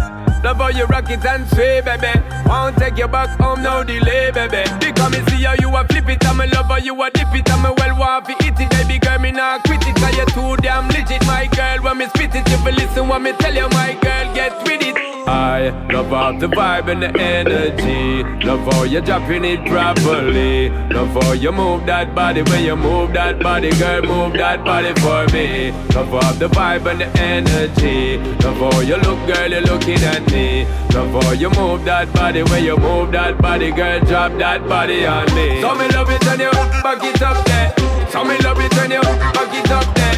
Love 0.42 0.56
how 0.56 0.68
you 0.68 0.84
rock 0.86 1.08
it 1.08 1.24
and 1.24 1.48
sway, 1.50 1.80
baby. 1.80 2.12
Won't 2.46 2.76
take 2.76 2.98
you 2.98 3.06
back 3.06 3.38
home, 3.38 3.62
no 3.62 3.84
delay, 3.84 4.30
baby. 4.32 4.64
Because 4.80 5.12
me 5.12 5.24
see 5.30 5.44
how 5.44 5.54
you 5.60 5.74
a 5.76 5.84
flip 5.86 6.08
it, 6.08 6.26
I'm 6.26 6.40
a 6.40 6.46
lover, 6.46 6.80
you 6.80 7.00
a 7.00 7.10
dip 7.10 7.32
it, 7.32 7.50
I'm 7.50 7.64
a 7.64 7.72
well 7.72 7.96
want 7.98 8.26
to 8.26 8.32
eat 8.44 8.58
it, 8.58 8.70
baby 8.70 8.98
girl, 8.98 9.18
me 9.20 9.30
not 9.30 9.62
quit 9.62 9.86
it, 9.86 9.94
cause 9.94 10.16
you 10.16 10.26
too 10.26 10.56
damn 10.56 10.88
legit, 10.88 11.24
my 11.26 11.46
girl. 11.46 11.84
When 11.84 11.98
me 11.98 12.06
spit 12.06 12.34
it, 12.34 12.48
you 12.50 12.58
feel 12.58 12.74
listen 12.74 13.08
what 13.08 13.22
me 13.22 13.32
tell 13.38 13.54
you, 13.54 13.68
my 13.68 13.96
girl, 14.02 14.34
get 14.34 14.52
with 14.64 14.82
it. 14.82 15.11
I 15.32 15.70
love 15.90 16.12
all 16.12 16.38
the 16.38 16.46
vibe 16.46 16.88
and 16.92 17.02
the 17.02 17.10
energy. 17.18 18.22
Love 18.46 18.70
how 18.70 18.82
you 18.82 19.00
dropping 19.00 19.46
it 19.46 19.64
properly. 19.64 20.68
Love 20.90 21.08
how 21.08 21.32
you 21.32 21.50
move 21.50 21.86
that 21.86 22.14
body 22.14 22.42
when 22.42 22.62
you 22.66 22.76
move 22.76 23.14
that 23.14 23.40
body, 23.40 23.70
girl. 23.78 24.02
Move 24.02 24.34
that 24.34 24.62
body 24.62 24.92
for 25.00 25.26
me. 25.32 25.72
Love 25.94 26.12
all 26.12 26.34
the 26.34 26.48
vibe 26.48 26.84
and 26.84 27.00
the 27.00 27.08
energy. 27.18 28.18
Love 28.44 28.74
how 28.74 28.80
you 28.80 28.96
look, 28.96 29.20
girl. 29.26 29.50
You're 29.50 29.62
looking 29.62 30.02
at 30.04 30.30
me. 30.30 30.66
Love 30.94 31.24
how 31.24 31.32
you 31.32 31.48
move 31.48 31.82
that 31.86 32.12
body 32.12 32.42
when 32.42 32.62
you 32.64 32.76
move 32.76 33.12
that 33.12 33.40
body, 33.40 33.70
girl. 33.70 34.00
Drop 34.00 34.32
that 34.38 34.68
body 34.68 35.06
on 35.06 35.24
me. 35.34 35.62
So 35.62 35.74
me 35.74 35.88
love 35.96 36.10
it 36.10 36.22
when 36.26 36.40
you 36.40 36.50
back 36.84 37.02
it 37.02 37.22
up 37.22 37.42
there. 37.46 37.74
So 38.10 38.22
me 38.22 38.36
love 38.44 38.60
it 38.60 38.76
when 38.76 38.90
you 38.90 39.00
back 39.00 39.54
it 39.54 39.70
up 39.70 39.94
there. 39.94 40.11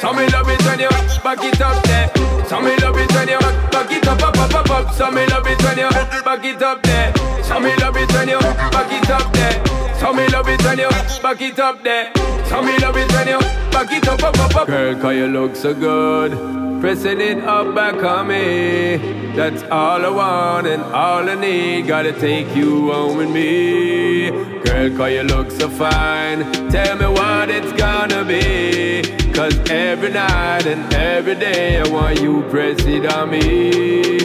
So 0.00 0.14
me 0.14 0.26
love 0.28 0.48
it 0.48 0.64
when 0.64 0.80
you 0.80 0.88
back 1.22 1.44
it 1.44 1.60
up 1.60 1.82
there. 1.84 2.10
So 2.46 2.58
me 2.62 2.74
love 2.76 2.96
it 2.96 3.12
when 3.12 3.28
you 3.28 3.38
back 3.38 3.90
it 3.92 4.08
up, 4.08 4.22
up, 4.22 4.38
up, 4.38 4.54
up, 4.54 4.70
up. 4.70 4.94
So 4.94 5.10
me 5.10 5.26
love 5.26 5.46
it 5.46 5.62
when 5.62 5.76
you 5.76 5.90
back 6.24 6.42
it 6.42 6.62
up 6.62 6.82
there. 6.82 7.12
So 7.44 7.60
me 7.60 7.76
love 7.76 7.96
it 7.98 8.10
when 8.14 8.28
you 8.28 8.38
back 8.40 8.90
it 8.90 9.10
up 9.10 9.30
there. 9.34 9.69
So 10.00 10.14
me 10.14 10.26
love 10.28 10.48
it 10.48 10.64
when 10.64 10.78
you 10.78 10.88
back 11.20 11.42
it 11.42 11.58
up 11.58 11.84
there. 11.84 12.10
So 12.46 12.62
me 12.62 12.78
love 12.78 12.96
it 12.96 13.12
when 13.12 13.28
you 13.28 13.38
back 13.70 13.92
it 13.92 14.08
up, 14.08 14.22
up, 14.22 14.38
up, 14.38 14.56
up. 14.56 14.66
Girl, 14.66 14.98
cause 14.98 15.14
you 15.14 15.26
look 15.26 15.54
so 15.54 15.74
good. 15.74 16.32
Pressing 16.80 17.20
it 17.20 17.44
up 17.44 17.74
back 17.74 18.02
on 18.02 18.28
me. 18.28 18.96
That's 19.36 19.62
all 19.64 20.02
I 20.02 20.08
want 20.08 20.66
and 20.66 20.82
all 20.84 21.28
I 21.28 21.34
need. 21.34 21.86
Gotta 21.86 22.14
take 22.18 22.56
you 22.56 22.90
home 22.90 23.18
with 23.18 23.30
me. 23.30 24.30
Girl, 24.64 24.96
cause 24.96 25.12
you 25.12 25.22
look 25.22 25.50
so 25.50 25.68
fine. 25.68 26.50
Tell 26.70 26.96
me 26.96 27.06
what 27.06 27.50
it's 27.50 27.72
gonna 27.74 28.24
be. 28.24 29.02
Cause 29.34 29.54
every 29.68 30.08
night 30.08 30.64
and 30.66 30.94
every 30.94 31.34
day 31.34 31.78
I 31.78 31.86
want 31.88 32.22
you 32.22 32.40
press 32.48 32.78
it 32.86 33.04
on 33.12 33.28
me. 33.28 34.20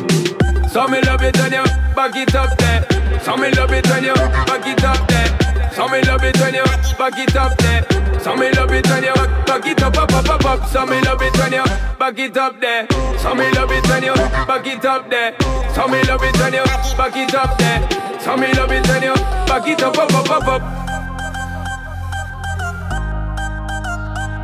So 0.70 0.88
me 0.88 1.02
love 1.02 1.22
it 1.22 1.38
when 1.38 1.52
you 1.52 1.66
back 1.94 2.16
it 2.16 2.34
up 2.34 2.58
there. 2.60 3.20
So 3.20 3.36
me 3.36 3.52
love 3.52 3.74
it 3.74 3.86
when 3.90 4.06
you 4.06 4.16
back 4.16 4.66
it 4.66 4.82
up 4.82 5.06
there. 5.10 5.15
So 5.76 5.90
me 5.90 6.02
love 6.04 6.24
it 6.24 6.40
when 6.40 6.54
you 6.54 6.64
back 6.98 7.20
it 7.20 7.36
up 7.36 7.58
there. 7.58 7.84
So 8.22 8.34
me 8.34 8.50
love 8.52 8.72
it 8.72 8.88
when 8.88 9.04
you 9.04 9.14
back 9.46 9.66
it 9.66 9.84
up, 9.84 9.98
up, 9.98 10.14
up, 10.14 10.30
up, 10.30 10.46
up. 10.46 10.70
So 10.70 10.86
me 10.86 11.02
love 11.02 11.22
it 11.22 11.38
when 11.38 11.52
you 11.52 11.64
back 12.00 12.18
it 12.18 12.38
up 12.38 12.62
there. 12.62 12.88
So 13.20 13.36
me 13.36 13.52
love 13.52 13.72
it 13.72 13.86
when 13.90 14.04
you 14.04 14.14
back 14.48 14.66
it 14.66 14.86
up 14.86 15.10
there. 15.10 15.36
So 15.76 15.88
me 15.90 16.02
love 16.04 16.24
it 16.24 16.40
when 16.40 16.54
you 16.54 16.64
back 16.96 17.18
it 17.18 17.36
up 17.36 17.58
there. 17.58 17.82
So 18.22 18.38
me 18.38 18.54
love 18.54 18.72
it 18.72 18.88
when 18.88 19.04
you 19.04 19.16
back 19.46 19.68
it 19.68 19.84
up, 19.84 19.98
up, 19.98 20.14
up, 20.14 20.30
up, 20.30 20.48
up. 20.48 20.62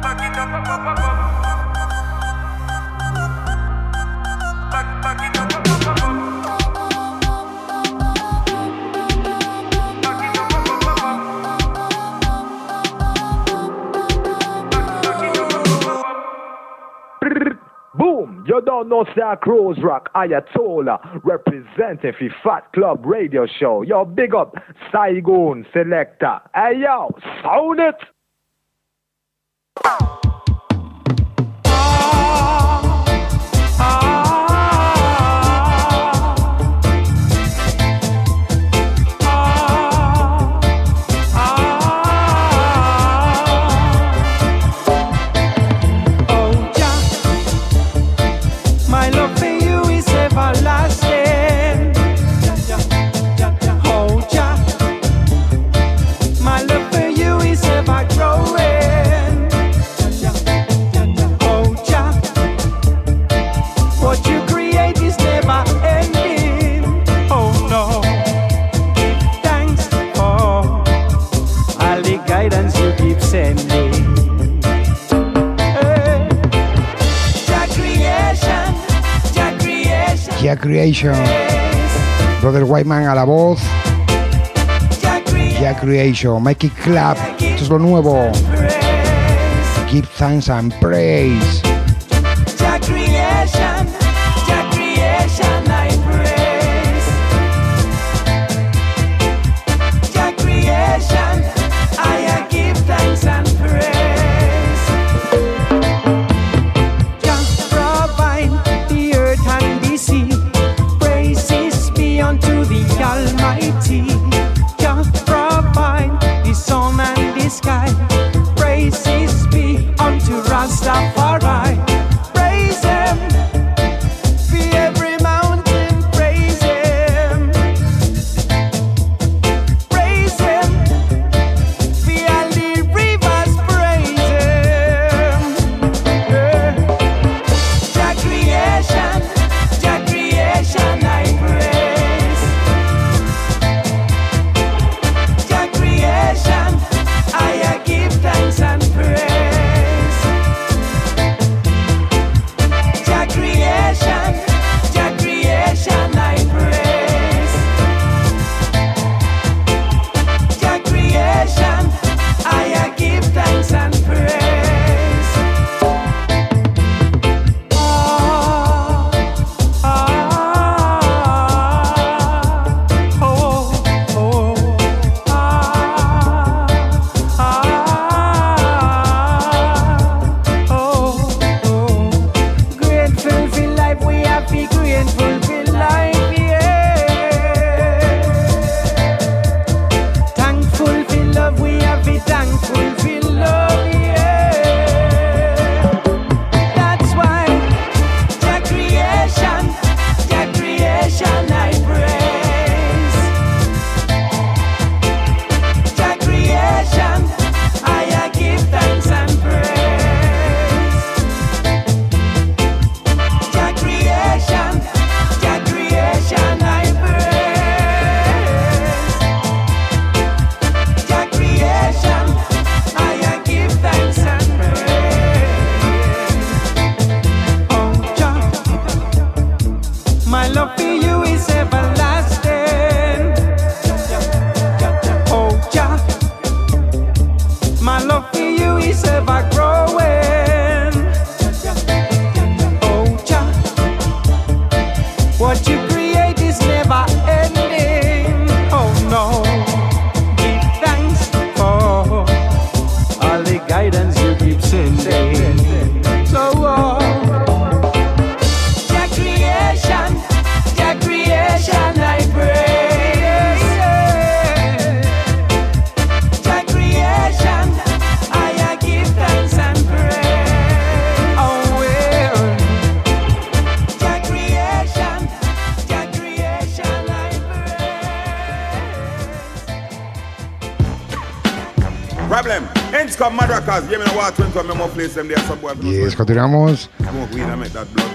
Back 0.01 0.19
it 0.19 0.37
up, 0.37 0.49
up, 0.49 0.67
up, 0.67 0.87
up. 0.87 0.97
Back, 4.69 5.01
back 5.01 5.29
it 5.29 5.30
You 18.45 18.61
don't 18.65 18.89
know 18.89 19.05
Sir 19.15 19.35
Crows 19.41 19.77
Rock 19.83 20.09
Ayatollah 20.15 21.21
representing 21.23 22.13
for 22.17 22.29
Fat 22.43 22.73
Club 22.73 23.05
Radio 23.05 23.45
Show. 23.45 23.83
Yo, 23.83 24.03
big 24.03 24.33
up 24.33 24.55
Saigon 24.91 25.65
Selector. 25.71 26.39
Hey 26.55 26.81
yo, 26.81 27.15
sound 27.43 27.79
it! 27.79 27.95
Ah, 33.83 34.10
Creation. 80.59 81.15
Brother 82.41 82.65
Whiteman 82.65 83.07
a 83.07 83.15
la 83.15 83.23
voz. 83.23 83.61
Jack 85.59 85.79
Creation, 85.79 86.41
Make 86.43 86.65
It 86.65 86.73
Clap. 86.83 87.17
Esto 87.39 87.63
es 87.63 87.69
lo 87.69 87.77
nuevo. 87.77 88.31
Give 89.91 90.07
thanks 90.17 90.49
and 90.49 90.73
praise. 90.81 91.70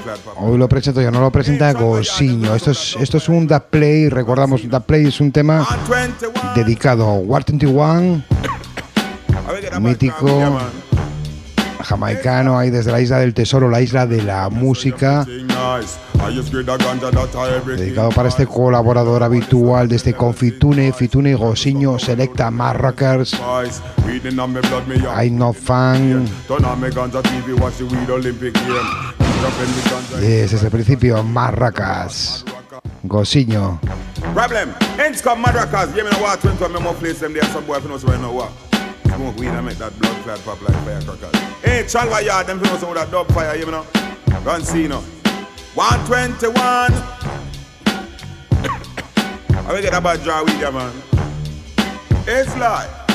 Clot 0.03 0.19
pop. 0.21 0.35
Hoy 0.39 0.59
lo 0.59 0.69
presento 0.69 1.01
yo, 1.01 1.13
no 1.13 1.21
lo 1.21 1.31
presenta 1.31 1.73
Gosiño. 1.73 2.57
Esto 2.57 2.73
es, 2.73 2.97
esto 2.99 3.19
es 3.19 3.29
un 3.29 3.47
Da 3.47 3.61
Play. 3.61 4.09
Recordamos, 4.09 4.69
Da 4.69 4.81
Play 4.81 5.07
es 5.07 5.21
un 5.21 5.31
tema 5.31 5.65
dedicado 6.57 7.07
a 7.07 7.15
War 7.15 7.45
21, 7.47 8.23
mítico, 9.81 10.59
jamaicano, 11.83 12.59
ahí 12.59 12.71
desde 12.71 12.93
la 12.93 13.01
isla 13.01 13.19
del 13.19 13.35
tesoro, 13.35 13.69
la 13.69 13.81
isla 13.81 14.07
de 14.07 14.23
la 14.23 14.49
música. 14.49 15.25
Dedicado 17.77 18.11
para 18.11 18.29
este 18.29 18.47
colaborador 18.47 19.23
habitual 19.23 19.89
de 19.89 19.97
este 19.97 20.15
Confitune, 20.15 20.93
Fitune 20.93 21.35
Gosiño, 21.35 21.99
Selecta 21.99 22.51
me 22.51 22.73
young. 24.99 25.25
I 25.25 25.31
No 25.31 25.53
Fan. 25.53 26.27
Ganja. 26.49 27.23
Desde 30.21 30.65
el 30.65 30.71
principio, 30.71 31.23
Marracas. 31.23 32.45
Gosiño. 33.03 33.79
Problem. 34.35 34.75
Ends 34.99 35.23
come 35.23 35.43
madrakas. 35.43 35.95
Give 35.95 36.05
me 36.05 36.11
the 36.11 36.23
water. 36.23 36.69
Me 36.69 36.81
more 36.81 36.95
place 36.95 37.21
them 37.21 37.33
there. 37.33 37.45
Some 37.53 37.65
boy 37.65 37.77
I 37.77 38.17
know 38.19 38.33
what. 38.33 38.66
Smoke 39.17 39.37
weed 39.39 39.49
and 39.49 39.65
make 39.65 39.79
that 39.79 39.99
blood 39.99 40.23
clot 40.25 40.39
pop 40.41 40.61
like 40.61 40.75
firecrackers. 40.85 41.41
Hey, 41.65 41.85
Chalwa 41.85 42.23
yard, 42.23 42.47
them 42.47 42.61
know 42.61 42.77
some 42.77 42.91
with 42.91 42.99
that 42.99 43.11
dub 43.11 43.27
fire, 43.33 43.57
you 43.57 43.65
know. 43.65 43.87
Run 44.45 44.63
see 44.63 44.87
now. 44.87 45.01
121. 45.75 46.55
I 49.57 49.73
will 49.73 49.81
get 49.81 49.95
a 49.95 50.01
bad 50.03 50.23
draw 50.23 50.45
with 50.45 50.61
you, 50.61 50.71
man. 50.71 50.93
It's 52.27 52.55
like. 52.57 53.06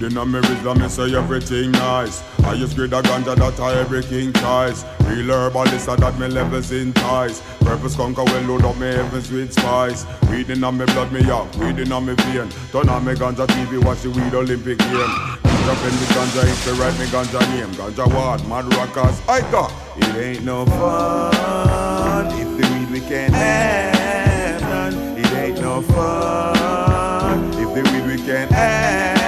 Reading 0.00 0.16
on 0.16 0.32
me 0.32 0.40
wisdom, 0.40 0.78
me 0.78 0.88
say 0.88 1.14
everything 1.14 1.72
nice. 1.72 2.22
I 2.44 2.54
use 2.54 2.72
grade 2.72 2.94
a 2.94 3.02
ganja 3.02 3.36
that 3.36 3.60
I 3.60 3.74
everything 3.80 4.32
ties. 4.32 4.82
Real 5.04 5.26
herbalist 5.26 5.84
that 5.84 6.18
me 6.18 6.26
levels 6.26 6.72
in 6.72 6.94
ties. 6.94 7.42
Purpose 7.60 7.96
conquer 7.96 8.24
well 8.24 8.42
load 8.44 8.64
up 8.64 8.78
me 8.78 8.86
heavens 8.86 9.30
with 9.30 9.52
spice. 9.52 10.06
Reading 10.28 10.64
on 10.64 10.78
me 10.78 10.86
blood, 10.86 11.12
me 11.12 11.20
young, 11.20 11.50
reading 11.58 11.92
on 11.92 12.06
me 12.06 12.14
vein. 12.14 12.48
Turn 12.72 12.88
on 12.88 13.04
me 13.04 13.12
ganja 13.12 13.46
TV, 13.46 13.84
watch 13.84 14.00
the 14.00 14.08
weed 14.08 14.32
Olympic 14.32 14.78
game. 14.78 14.90
In 14.90 15.66
the 15.66 16.06
ganja, 16.16 16.44
if 16.44 16.64
they 16.64 16.72
write 16.80 16.98
me 16.98 17.04
ganja 17.04 17.40
name. 17.50 17.70
Ganja 17.74 18.06
what? 18.06 18.46
Mad 18.48 18.72
rockers, 18.76 19.20
I 19.28 19.42
got. 19.52 19.70
It 19.98 20.16
ain't 20.16 20.44
no 20.46 20.64
fun 20.64 22.26
if 22.40 22.48
the 22.58 22.72
weed 22.72 22.90
we 22.90 23.00
can't 23.00 23.34
have 23.34 24.62
none. 24.62 25.18
It 25.18 25.30
ain't 25.34 25.60
no 25.60 25.82
fun 25.82 27.50
if 27.52 27.74
the 27.74 27.82
weed 27.92 28.06
we 28.06 28.24
can't 28.24 28.50
have. 28.50 29.19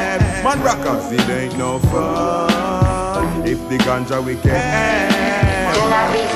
Man 0.54 0.64
rockers, 0.64 1.10
it 1.12 1.30
ain't 1.30 1.56
no 1.56 1.78
fun 1.78 3.48
if 3.48 3.58
the 3.70 3.78
ganja 3.78 4.22
we 4.22 4.34
can't. 4.36 5.14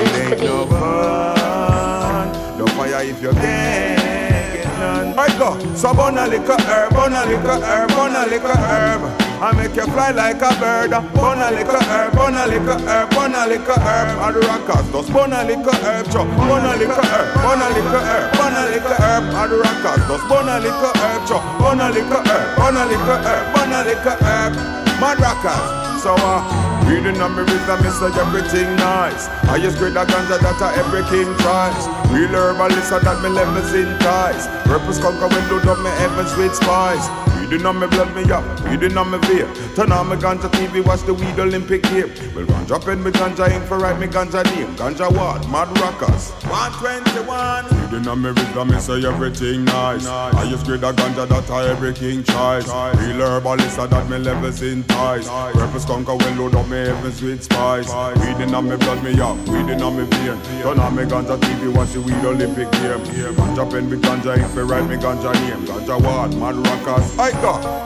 It 0.01 0.31
ain't 0.31 0.41
no 0.41 0.65
fun 0.65 2.57
The 2.57 2.65
fire 2.71 3.03
if 3.03 3.21
you 3.21 3.29
can't 3.29 4.53
get 4.53 4.65
none. 4.79 5.15
Right 5.15 5.37
go. 5.37 5.75
So 5.75 5.93
burn 5.93 6.17
a 6.17 6.25
little 6.25 6.59
herb, 6.61 6.93
burn 6.93 7.13
a 7.13 7.25
little 7.27 7.61
herb, 7.61 7.89
burn 7.89 8.15
a 8.15 8.25
little 8.25 8.49
herb. 8.49 9.26
I 9.39 9.53
make 9.53 9.75
you 9.75 9.85
fly 9.93 10.09
like 10.11 10.41
a 10.41 10.49
bird. 10.57 10.89
Burn 11.13 11.37
a 11.37 11.53
little 11.53 11.77
herb, 11.77 12.13
burn 12.17 12.33
a 12.33 12.47
little 12.49 12.79
herb, 12.89 13.09
burn 13.13 13.35
a 13.37 13.45
little 13.45 13.77
herb. 13.77 14.09
And 14.17 14.33
the 14.33 14.41
rockers 14.49 14.89
just 14.89 15.13
burn 15.13 15.33
a 15.33 15.45
little 15.45 15.77
herb, 15.85 16.09
chop. 16.09 16.25
Burn 16.41 16.65
a 16.65 16.73
little 16.73 17.05
herb, 17.05 17.27
burn 17.45 17.61
a 17.61 17.69
little 17.69 18.01
herb, 18.01 18.25
burn 18.33 18.57
a 18.57 18.63
little 18.65 18.97
herb. 18.97 19.23
And 19.29 19.51
the 19.53 19.57
rockers 19.61 20.01
just 20.09 20.25
burn 20.25 20.49
a 20.49 20.57
little 20.57 20.89
herb, 20.89 21.21
chop. 21.29 21.43
Burn 21.61 21.79
a 21.85 21.87
little 21.93 22.21
herb, 22.25 22.47
burn 22.57 22.77
a 22.81 22.83
little 22.89 23.19
herb, 23.21 23.45
burn 23.53 23.73
a 23.77 23.79
little 23.85 24.17
herb. 24.25 24.53
Mad 24.97 25.21
rockers. 25.21 26.01
So 26.01 26.17
uh, 26.17 26.76
reading 26.87 27.19
on 27.21 27.35
me 27.35 27.43
rhythm, 27.43 27.83
me 27.83 27.89
say 27.91 28.11
everything 28.19 28.75
nice. 28.77 29.27
I 29.51 29.59
just 29.59 29.77
grade 29.77 29.95
a 29.95 30.05
ganja 30.05 30.39
that 30.39 30.61
a 30.61 30.67
every 30.79 31.03
king 31.11 31.29
tries. 31.37 31.87
Real 32.11 32.29
herbalist 32.29 32.89
so 32.89 32.99
that 32.99 33.21
me 33.21 33.29
levels 33.29 33.73
in 33.73 33.87
ties. 33.99 34.47
Purpose 34.65 34.99
conquer 34.99 35.27
when 35.27 35.43
load 35.49 35.67
up 35.67 35.79
me 35.79 35.89
heavens 36.01 36.35
with 36.37 36.55
spice. 36.55 37.07
Reading 37.37 37.65
on 37.65 37.79
me 37.79 37.87
blood, 37.87 38.13
me 38.13 38.29
up, 38.31 38.43
reading 38.65 38.97
on 38.97 39.09
me 39.11 39.19
vein. 39.19 39.47
Turn 39.75 39.91
on 39.91 40.09
me 40.09 40.15
ganja 40.17 40.49
TV, 40.51 40.85
watch 40.85 41.03
the 41.03 41.13
weed 41.13 41.39
Olympic 41.39 41.83
game. 41.83 42.11
Well, 42.35 42.45
ganja 42.45 42.83
pen 42.83 43.01
me 43.03 43.11
ganja 43.11 43.49
ink 43.49 43.63
for 43.65 43.77
write 43.77 43.99
me 43.99 44.07
ganja 44.07 44.43
name. 44.55 44.75
Ganja 44.75 45.09
what? 45.15 45.47
Mad 45.49 45.69
rockers. 45.79 46.31
121. 46.51 47.65
Reading 47.91 48.07
on 48.07 48.21
me 48.21 48.29
rhythm, 48.29 48.67
me 48.69 48.79
say 48.79 49.05
everything 49.05 49.63
nice. 49.65 50.05
I 50.05 50.49
just 50.49 50.65
grade 50.65 50.83
a 50.83 50.91
ganja 50.91 51.27
that 51.27 51.49
a 51.49 51.69
every 51.69 51.93
king 51.93 52.23
tries. 52.23 52.67
Real 52.67 53.21
herbalist 53.21 53.75
so 53.75 53.87
that 53.87 54.09
me 54.09 54.17
levels 54.17 54.61
in 54.61 54.83
ties. 54.83 55.29
Purpose 55.53 55.85
conquer 55.85 56.15
when 56.15 56.37
load 56.37 56.55
up 56.55 56.67
me 56.67 56.76
heavens 56.85 57.21
with 57.21 57.43
spice. 57.43 57.87
Me 57.87 58.45
blood, 58.77 59.03
me 59.03 59.19
up, 59.19 59.37
me 59.37 60.03
vein. 60.05 60.37
Turn 60.61 60.79
on 60.79 60.95
me 60.95 61.03
ganja 61.03 61.37
TV, 61.37 61.73
watch 61.75 61.93
the 61.93 62.01
weed 62.01 62.23
Olympic 62.25 62.71
game. 62.71 63.35
Ganja 63.35 63.69
pen 63.69 63.89
me 63.89 63.97
ganja 63.97 64.47
for 64.49 64.65
write 64.65 64.87
me 64.89 64.95
ganja 64.95 65.33
name. 65.33 65.65
Ganja 65.65 65.97
what? 66.01 66.35
Mad 66.35 66.55
rockers. 66.55 67.17
I. 67.17 67.29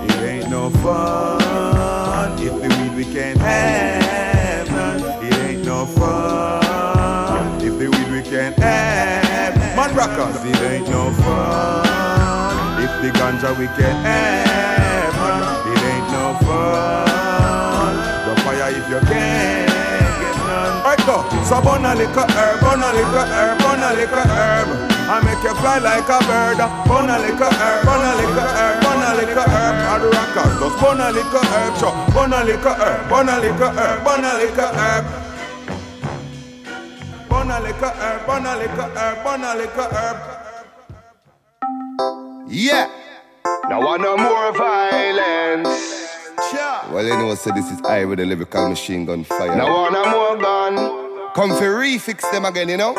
It 0.05 0.21
ain't 0.21 0.49
no 0.49 0.69
fun 0.69 2.39
if 2.39 2.53
the 2.61 2.69
weed 2.77 2.95
we 2.95 3.05
can't 3.13 3.39
have. 3.39 4.67
It 5.23 5.33
ain't 5.39 5.65
no 5.65 5.85
fun 5.85 7.61
if 7.61 7.77
the 7.79 7.87
weed 7.89 8.11
we 8.11 8.21
can't 8.29 8.57
have. 8.59 9.55
Mad 9.75 9.95
rockers. 9.95 10.43
It 10.43 10.61
ain't 10.61 10.89
no 10.89 11.11
fun 11.23 12.83
if 12.83 12.91
the 13.01 13.09
ganja 13.17 13.57
we 13.57 13.67
can't 13.67 14.05
have. 14.05 15.15
It 15.67 15.83
ain't 15.83 16.11
no 16.11 16.37
fun. 16.45 17.20
Right 20.91 21.07
go. 21.07 21.23
So 21.47 21.55
burn 21.63 21.87
a 21.87 21.95
little 21.95 22.27
herb, 22.35 22.59
burn 22.59 22.83
a 22.83 22.91
little 22.91 23.23
herb, 23.23 23.55
burn 23.63 23.79
a 23.79 23.95
little 23.95 24.27
herb. 24.27 24.67
I 25.07 25.23
make 25.23 25.39
you 25.39 25.55
fly 25.63 25.79
like 25.79 26.03
a 26.03 26.19
bird. 26.27 26.59
Burn 26.83 27.07
a 27.07 27.15
little 27.15 27.47
herb, 27.47 27.85
burn 27.87 28.03
a 28.03 28.19
little 28.19 28.43
herb, 28.43 28.83
burn 28.83 28.99
a 28.99 29.15
little 29.15 29.39
herb. 29.39 29.87
And 29.87 30.03
the 30.03 30.09
rockers 30.11 30.51
just 30.59 30.75
burn 30.83 30.99
a 30.99 31.07
little 31.15 31.47
herb, 31.47 31.79
chop. 31.79 31.95
Burn 32.11 32.33
a 32.35 32.43
little 32.43 32.75
herb, 32.75 33.07
burn 33.07 33.29
a 33.29 33.39
little 33.39 33.71
herb, 33.71 34.03
burn 34.03 34.25
a 34.25 34.35
little 34.35 34.67
herb. 34.67 35.05
Burn 37.29 37.51
a 37.51 37.59
little 37.61 37.87
herb, 37.87 38.27
burn 38.27 38.45
a 38.45 38.55
little 38.59 38.91
herb, 38.91 39.23
burn 39.23 39.43
a 39.47 39.55
little 39.55 39.87
herb. 39.95 40.17
Yeah. 42.49 42.91
Now 43.69 43.79
want 43.79 44.01
no 44.01 44.17
more 44.17 44.51
violence. 44.51 46.00
Well, 46.91 47.05
you 47.05 47.17
know, 47.17 47.35
so 47.35 47.51
this 47.51 47.69
is 47.71 47.81
I 47.81 48.05
with 48.05 48.19
the 48.19 48.25
lyrical 48.25 48.69
machine 48.69 49.05
gun 49.05 49.23
fire. 49.23 49.55
Now 49.55 49.67
want 49.67 49.93
no 49.93 50.05
more 50.11 50.37
gun. 50.37 51.31
Come 51.33 51.51
for 51.55 51.69
refix 51.79 52.29
them 52.31 52.45
again, 52.45 52.69
you 52.69 52.77
know? 52.77 52.93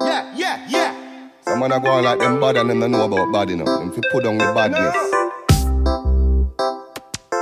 Yeah, 0.00 0.34
yeah, 0.34 0.66
yeah. 0.68 1.28
Some 1.42 1.60
man 1.60 1.72
a 1.72 1.80
go 1.80 1.90
on 1.90 2.04
like 2.04 2.18
them 2.18 2.40
bad 2.40 2.56
and 2.56 2.70
them 2.70 2.80
don't 2.80 2.90
know 2.90 3.04
about 3.04 3.32
bad, 3.32 3.50
you 3.50 3.56
know. 3.56 3.64
Them 3.64 3.92
fi 3.92 4.00
put 4.10 4.24
down 4.24 4.38
the 4.38 4.52
badness. 4.52 4.96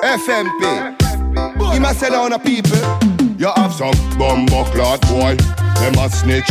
FMP. 0.05 1.73
He 1.73 1.79
must 1.79 2.01
say 2.01 2.11
down 2.11 2.31
the 2.31 2.39
people. 2.39 2.77
You 3.39 3.51
have 3.57 3.73
some 3.73 3.93
bumbo 4.19 4.65
clot 4.65 5.01
boy. 5.09 5.37
Them 5.81 5.95
a 5.99 6.11
snitch. 6.11 6.51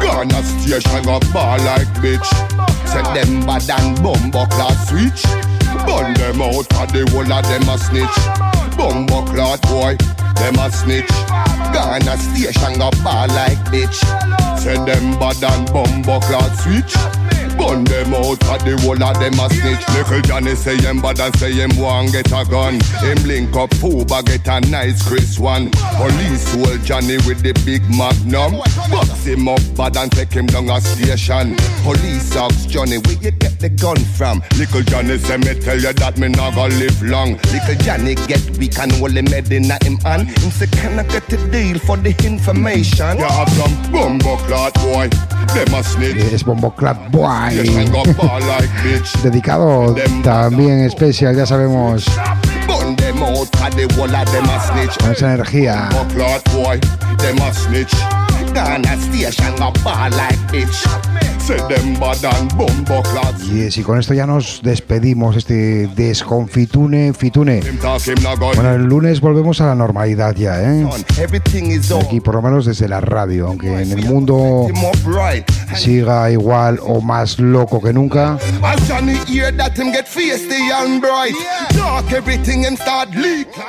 Gonna 0.00 0.42
station 0.42 1.02
go 1.02 1.18
ball 1.32 1.58
like 1.58 1.88
bitch. 1.98 2.26
Set 2.86 3.04
them 3.14 3.44
bad 3.46 3.68
and 3.70 4.00
bumbo 4.02 4.46
clot 4.46 4.76
switch. 4.86 5.49
Burn 5.86 6.14
them 6.14 6.42
out 6.42 6.66
for 6.72 6.86
the 6.92 7.06
whole 7.10 7.32
of 7.32 7.44
them 7.44 7.68
a 7.68 7.78
snitch. 7.78 8.76
Bumbo 8.76 9.24
clot 9.24 9.62
boy. 9.62 9.96
Them 10.36 10.58
a 10.58 10.70
snitch. 10.70 11.10
Gonna 11.72 12.16
station 12.16 12.78
go 12.78 12.90
ball 13.02 13.28
like 13.28 13.58
bitch. 13.70 14.00
Set 14.58 14.84
them 14.86 15.18
bad 15.18 15.42
and 15.42 15.66
bumbo 15.72 16.20
clot 16.20 16.52
switch. 16.58 17.19
Burn 17.60 17.84
them 17.84 18.14
out 18.14 18.40
for 18.40 18.56
the 18.64 18.72
whole 18.80 19.02
of 19.02 19.18
them 19.20 19.36
a 19.36 19.46
snitch. 19.52 19.84
Little 19.92 20.22
Johnny 20.22 20.54
say 20.54 20.78
him 20.80 21.02
bad 21.02 21.20
and 21.20 21.36
say 21.36 21.52
him 21.52 21.76
want 21.76 22.12
get 22.12 22.32
a 22.32 22.44
gun. 22.48 22.80
Him 23.04 23.18
link 23.28 23.54
up 23.54 23.68
Pooba 23.76 24.24
get 24.24 24.48
a 24.48 24.60
nice 24.70 25.06
Chris 25.06 25.38
one. 25.38 25.70
Police 26.00 26.54
hold 26.54 26.82
Johnny 26.84 27.18
with 27.28 27.42
the 27.42 27.52
big 27.68 27.84
magnum. 27.92 28.56
Box 28.90 29.24
him 29.26 29.46
up 29.46 29.60
bad 29.76 29.96
and 29.98 30.10
take 30.10 30.32
him 30.32 30.46
down 30.46 30.70
a 30.70 30.80
station. 30.80 31.54
Police 31.84 32.34
ask 32.34 32.66
Johnny 32.66 32.96
where 32.96 33.20
you 33.20 33.30
get 33.30 33.60
the 33.60 33.68
gun 33.68 33.98
from. 34.16 34.42
Little 34.56 34.82
Johnny 34.82 35.18
say 35.18 35.36
me 35.36 35.52
tell 35.60 35.78
you 35.78 35.92
that 35.92 36.16
me 36.16 36.28
not 36.28 36.54
gonna 36.54 36.74
live 36.76 37.02
long. 37.02 37.36
Little 37.52 37.76
Johnny 37.84 38.14
get 38.14 38.40
weak 38.56 38.78
and 38.78 38.92
hold 38.92 39.12
him 39.12 39.26
head 39.26 39.52
in 39.52 39.64
him 39.64 39.98
hand. 40.00 40.28
Him 40.28 40.50
say 40.50 40.66
can 40.66 40.98
I 40.98 41.02
get 41.04 41.30
a 41.32 41.36
deal 41.50 41.78
for 41.78 41.98
the 41.98 42.16
information? 42.24 43.18
You 43.18 43.24
have 43.28 43.50
some 43.52 43.92
bumbo 43.92 44.38
clot 44.48 44.72
boy. 44.80 45.10
Them 45.54 45.74
a 45.74 45.82
snitch. 45.82 46.32
Es 46.32 46.44
Bombo 46.44 46.70
Clap 46.70 47.10
Boy. 47.10 47.49
Dedicado 49.22 49.94
también 50.22 50.80
especial, 50.80 51.36
ya 51.36 51.46
sabemos, 51.46 52.04
con 54.98 55.12
esa 55.12 55.34
energía. 55.34 55.88
Y 63.52 63.80
y 63.80 63.82
con 63.82 63.98
esto 63.98 64.14
ya 64.14 64.26
nos 64.26 64.60
despedimos, 64.62 65.36
este 65.36 65.86
desconfitune, 65.88 67.12
fitune. 67.12 67.60
Bueno, 68.54 68.74
el 68.74 68.82
lunes 68.84 69.20
volvemos 69.20 69.60
a 69.60 69.66
la 69.66 69.74
normalidad 69.74 70.34
ya, 70.34 70.60
¿eh? 70.62 70.86
Aquí 72.00 72.20
por 72.20 72.34
lo 72.34 72.42
menos 72.42 72.66
desde 72.66 72.88
la 72.88 73.00
radio, 73.00 73.48
aunque 73.48 73.82
en 73.82 73.90
el 73.92 74.04
mundo 74.04 74.66
siga 75.74 76.30
igual 76.30 76.78
o 76.82 77.00
más 77.00 77.38
loco 77.38 77.80
que 77.80 77.92
nunca. 77.92 78.38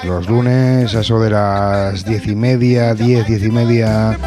Los 0.03 0.27
lunes, 0.29 0.93
a 0.95 0.99
eso 1.01 1.19
de 1.19 1.29
las 1.29 2.05
diez 2.05 2.25
y 2.27 2.35
media, 2.35 2.93
diez, 2.93 3.25
diez 3.27 3.43
y 3.43 3.49
media, 3.51 4.17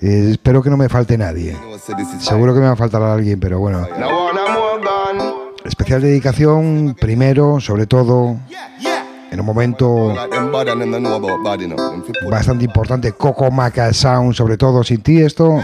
espero 0.00 0.62
que 0.62 0.70
no 0.70 0.76
me 0.76 0.88
falte 0.88 1.18
nadie. 1.18 1.56
Seguro 2.20 2.54
que 2.54 2.60
me 2.60 2.66
va 2.66 2.72
a 2.72 2.76
faltar 2.76 3.02
alguien, 3.02 3.40
pero 3.40 3.58
bueno. 3.58 3.86
Especial 5.64 6.00
dedicación, 6.00 6.96
primero, 6.98 7.58
sobre 7.60 7.86
todo, 7.86 8.36
en 9.30 9.40
un 9.40 9.46
momento 9.46 10.14
bastante 12.30 12.64
importante, 12.64 13.12
Coco 13.12 13.50
Maca 13.50 13.92
Sound, 13.92 14.34
sobre 14.34 14.56
todo, 14.56 14.84
sin 14.84 15.02
ti 15.02 15.20
esto. 15.20 15.60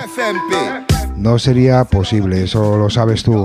No 1.16 1.38
sería 1.38 1.84
posible, 1.84 2.44
eso 2.44 2.76
lo 2.76 2.90
sabes 2.90 3.22
tú. 3.22 3.44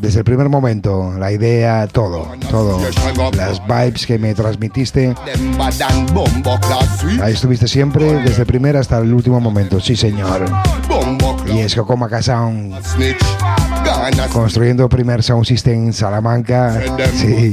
Desde 0.00 0.18
el 0.18 0.24
primer 0.24 0.48
momento, 0.48 1.12
la 1.18 1.32
idea, 1.32 1.86
todo, 1.86 2.28
todo, 2.50 2.80
las 3.36 3.62
vibes 3.66 4.06
que 4.06 4.18
me 4.18 4.34
transmitiste, 4.34 5.14
ahí 7.22 7.32
estuviste 7.32 7.68
siempre, 7.68 8.14
desde 8.22 8.42
el 8.42 8.46
primer 8.46 8.76
hasta 8.76 8.98
el 8.98 9.12
último 9.12 9.40
momento, 9.40 9.80
sí 9.80 9.96
señor. 9.96 10.44
Y 11.46 11.58
es 11.58 11.74
Coco 11.74 11.96
Maca 11.96 12.22
Sound, 12.22 12.74
construyendo 14.32 14.88
primer 14.88 15.22
sound 15.22 15.44
system 15.44 15.86
en 15.86 15.92
Salamanca, 15.92 16.80
sí, 17.14 17.52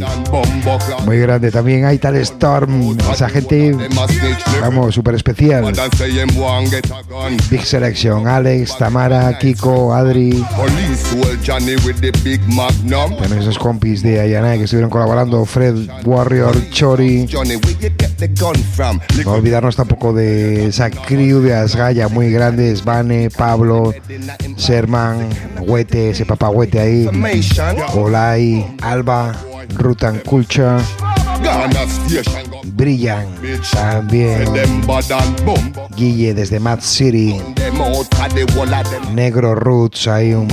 muy 1.05 1.19
grande. 1.19 1.51
También. 1.51 1.85
Hay 1.85 1.97
tal 1.97 2.15
Storm, 2.17 2.97
esa 3.11 3.29
gente, 3.29 3.75
vamos, 4.61 4.95
súper 4.95 5.15
especial. 5.15 5.71
Big 7.49 7.65
Selection, 7.65 8.27
Alex, 8.27 8.77
Tamara, 8.77 9.37
Kiko, 9.39 9.93
Adri, 9.93 10.45
también 13.19 13.41
esos 13.41 13.57
compis 13.57 14.01
de 14.03 14.19
Ayana 14.19 14.57
que 14.57 14.63
estuvieron 14.63 14.89
colaborando, 14.89 15.45
Fred 15.45 15.87
Warrior, 16.03 16.69
Chori. 16.69 17.27
No 19.25 19.31
olvidarnos 19.31 19.75
tampoco 19.75 20.13
de 20.13 20.67
esa 20.67 20.89
crew 20.89 21.41
de 21.41 21.55
Asgaya 21.55 22.07
muy 22.07 22.31
grandes, 22.31 22.83
Vane, 22.83 23.29
Pablo, 23.29 23.93
Sherman, 24.57 25.29
Huete, 25.59 26.11
ese 26.11 26.25
papá 26.31 26.49
Huete 26.49 26.79
ahí, 26.79 27.09
Olay, 27.93 28.65
Alba, 28.81 29.33
Rutan 29.75 30.19
Culture. 30.19 30.77
Brillan, 32.73 33.27
también. 33.73 34.45
Guille 35.97 36.33
desde 36.33 36.59
Mad 36.61 36.79
City. 36.79 37.35
Negro 39.13 39.55
Roots, 39.55 40.07
ahí 40.07 40.33
un 40.33 40.47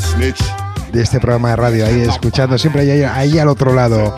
snitch. 0.00 0.59
De 0.92 1.02
este 1.02 1.20
programa 1.20 1.50
de 1.50 1.56
radio, 1.56 1.86
ahí 1.86 2.00
escuchando 2.00 2.58
siempre 2.58 2.82
ahí, 2.82 3.02
ahí 3.02 3.38
al 3.38 3.48
otro 3.48 3.72
lado. 3.74 4.14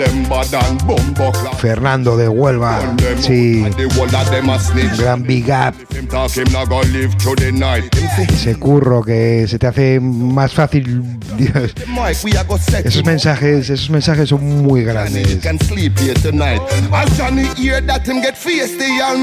Fernando 1.58 2.16
de 2.16 2.28
Huelva, 2.28 2.80
sí, 3.20 3.64
gran 4.98 5.22
big 5.22 5.46
up, 5.46 5.74
ese 8.18 8.56
curro 8.56 9.02
que 9.02 9.46
se 9.48 9.58
te 9.58 9.66
hace 9.66 10.00
más 10.00 10.52
fácil, 10.52 11.02
Dios. 11.36 11.74
Esos 12.84 13.04
mensajes, 13.04 13.70
esos 13.70 13.90
mensajes 13.90 14.28
son 14.28 14.62
muy 14.62 14.84
grandes. 14.84 15.40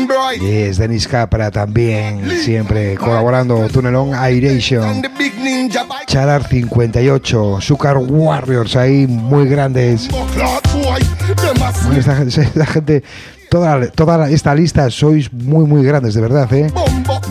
bright. 0.08 0.42
Es 0.42 0.78
Denis 0.78 1.08
Capra 1.08 1.52
también, 1.52 2.30
siempre 2.44 2.96
colaborando, 2.96 3.68
Tunelón 3.70 4.12
bike. 4.12 6.06
Charar 6.08 6.48
58, 6.48 7.39
Sucar 7.62 7.98
Warriors 7.98 8.76
ahí 8.76 9.08
muy 9.08 9.48
grandes. 9.48 10.08
Esta, 11.98 12.66
gente- 12.66 13.04
toda, 13.50 13.88
toda 13.92 14.30
esta 14.30 14.54
lista 14.56 14.90
sois 14.90 15.32
muy 15.34 15.66
muy 15.66 15.84
grandes, 15.84 16.14
de 16.14 16.22
verdad, 16.22 16.52
¿eh? 16.54 16.72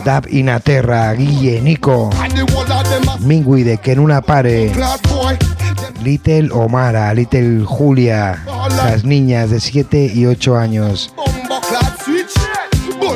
Dab 0.05 0.27
Inaterra, 0.31 1.13
Guille, 1.13 1.61
Nico, 1.61 2.11
Mingui 3.21 3.63
de 3.63 3.79
Que 3.79 3.93
en 3.93 4.01
una 4.01 4.21
pare. 4.21 4.73
Little 6.03 6.51
Omara, 6.53 7.13
Little 7.15 7.65
Julia, 7.65 8.45
las 8.77 9.05
niñas 9.05 9.51
de 9.51 9.61
7 9.61 10.11
y 10.15 10.27
8 10.27 10.57
años. 10.57 11.13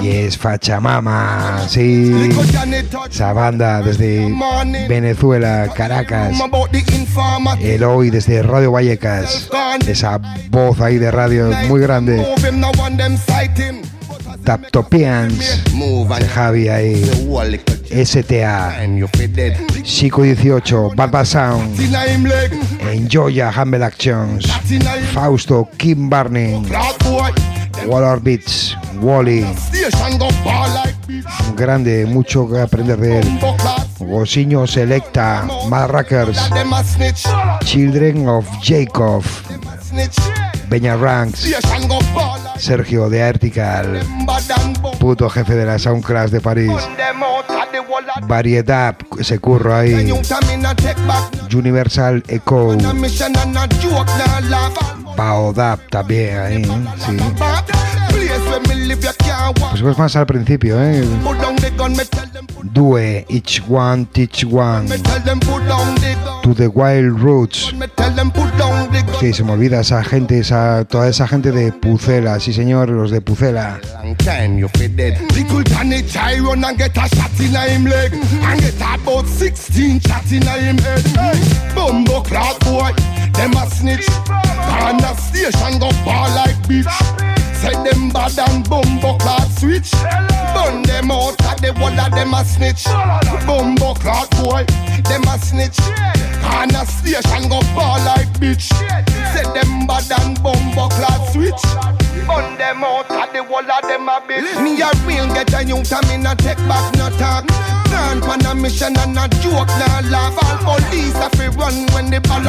Y 0.02 0.08
es 0.08 0.36
Fachamama, 0.36 1.64
sí. 1.68 2.30
Esa 3.10 3.32
banda 3.32 3.82
desde 3.82 4.34
Venezuela, 4.88 5.70
Caracas. 5.74 6.36
Informer. 6.92 7.62
Eloy 7.62 8.10
desde 8.10 8.42
Radio 8.42 8.72
Vallecas. 8.72 9.48
Esa 9.86 10.18
voz 10.50 10.80
ahí 10.80 10.98
de 10.98 11.10
radio 11.10 11.50
muy 11.68 11.80
grande. 11.80 12.24
Taptopians. 14.44 15.62
Javi 16.34 16.68
ahí. 16.68 17.10
STA. 18.04 18.74
Chico 19.82 20.22
18. 20.22 20.92
Barba 20.96 21.24
Sound. 21.24 21.78
Enjoya 22.90 23.52
Humble 23.52 23.84
Actions. 23.84 24.46
Fausto. 25.12 25.68
Kim 25.76 26.10
Barney. 26.10 26.60
Waller 27.86 28.20
Beats. 28.20 28.76
Wally. 29.02 29.44
Un 31.48 31.56
grande, 31.56 32.06
mucho 32.06 32.48
que 32.48 32.60
aprender 32.60 32.98
de 32.98 33.18
él. 33.18 33.40
Gosiño 33.98 34.66
Selecta. 34.66 35.44
Marrakers. 35.68 36.38
Children 37.64 38.28
of 38.28 38.46
Jacob. 38.62 39.22
Beña 40.68 40.96
Ranks. 40.96 41.48
Sergio 42.56 43.10
de 43.10 43.22
Artical. 43.22 44.00
Puto 44.98 45.28
jefe 45.28 45.54
de 45.54 45.66
la 45.66 45.78
Soundclass 45.78 46.30
de 46.30 46.40
París. 46.40 46.72
Variedad, 48.22 48.96
ese 49.18 49.38
curro 49.38 49.74
ahí. 49.76 50.12
Universal 51.52 52.22
Echo. 52.28 52.76
Baodab 55.16 55.78
también 55.90 56.38
ahí, 56.38 56.64
sí. 56.64 57.16
Pues 59.82 59.98
más 59.98 60.14
al 60.16 60.26
principio, 60.26 60.82
¿eh? 60.82 61.04
Due, 62.62 63.26
each 63.28 63.62
one, 63.68 64.06
teach 64.12 64.44
one. 64.44 64.88
To 66.42 66.54
the 66.54 66.68
Wild 66.68 67.18
Roots. 67.18 67.74
Sí, 69.18 69.32
se 69.32 69.42
me 69.42 69.52
olvida 69.52 69.80
esa 69.80 70.04
gente, 70.04 70.38
esa, 70.38 70.84
toda 70.84 71.08
esa 71.08 71.26
gente 71.26 71.50
de 71.52 71.72
Pucela, 71.72 72.38
sí 72.40 72.52
señor, 72.52 72.90
los 72.90 73.10
de 73.10 73.20
Pucela. 73.20 73.80
Said 87.62 87.86
them 87.86 88.10
bad 88.10 88.36
and 88.38 88.68
bumbo 88.68 89.16
clock 89.18 89.48
switch. 89.56 89.92
Burn 90.52 90.82
them 90.82 91.12
out, 91.12 91.38
cause 91.38 91.60
they 91.60 91.70
one 91.70 91.96
of 91.96 92.10
them 92.10 92.34
a 92.34 92.44
snitch. 92.44 92.84
Bumbo 93.46 93.94
clock 93.94 94.28
boy, 94.42 94.66
them 95.06 95.22
a 95.30 95.38
snitch. 95.38 95.78
Can 96.42 96.74
a 96.74 96.84
station 96.84 97.48
go 97.48 97.60
fall 97.70 98.02
like 98.02 98.26
bitch. 98.42 98.66
Said 99.32 99.54
them 99.54 99.86
bad 99.86 100.10
and 100.18 100.42
bumbo 100.42 100.88
clock 100.88 101.30
switch. 101.30 101.62
Burn 102.26 102.58
them 102.58 102.82
out, 102.82 103.06
cause 103.06 103.30
they 103.32 103.40
one 103.40 103.70
of 103.70 103.82
them 103.82 104.08
a 104.08 104.20
bitch. 104.26 104.60
Me 104.60 104.82
a 104.82 104.90
real 105.06 105.26
get 105.32 105.54
a 105.54 105.64
youth, 105.64 105.92
I 105.92 106.00
me 106.10 106.26
a 106.26 106.34
take 106.34 106.58
back 106.66 106.96
no 106.96 107.10
talk. 107.16 107.46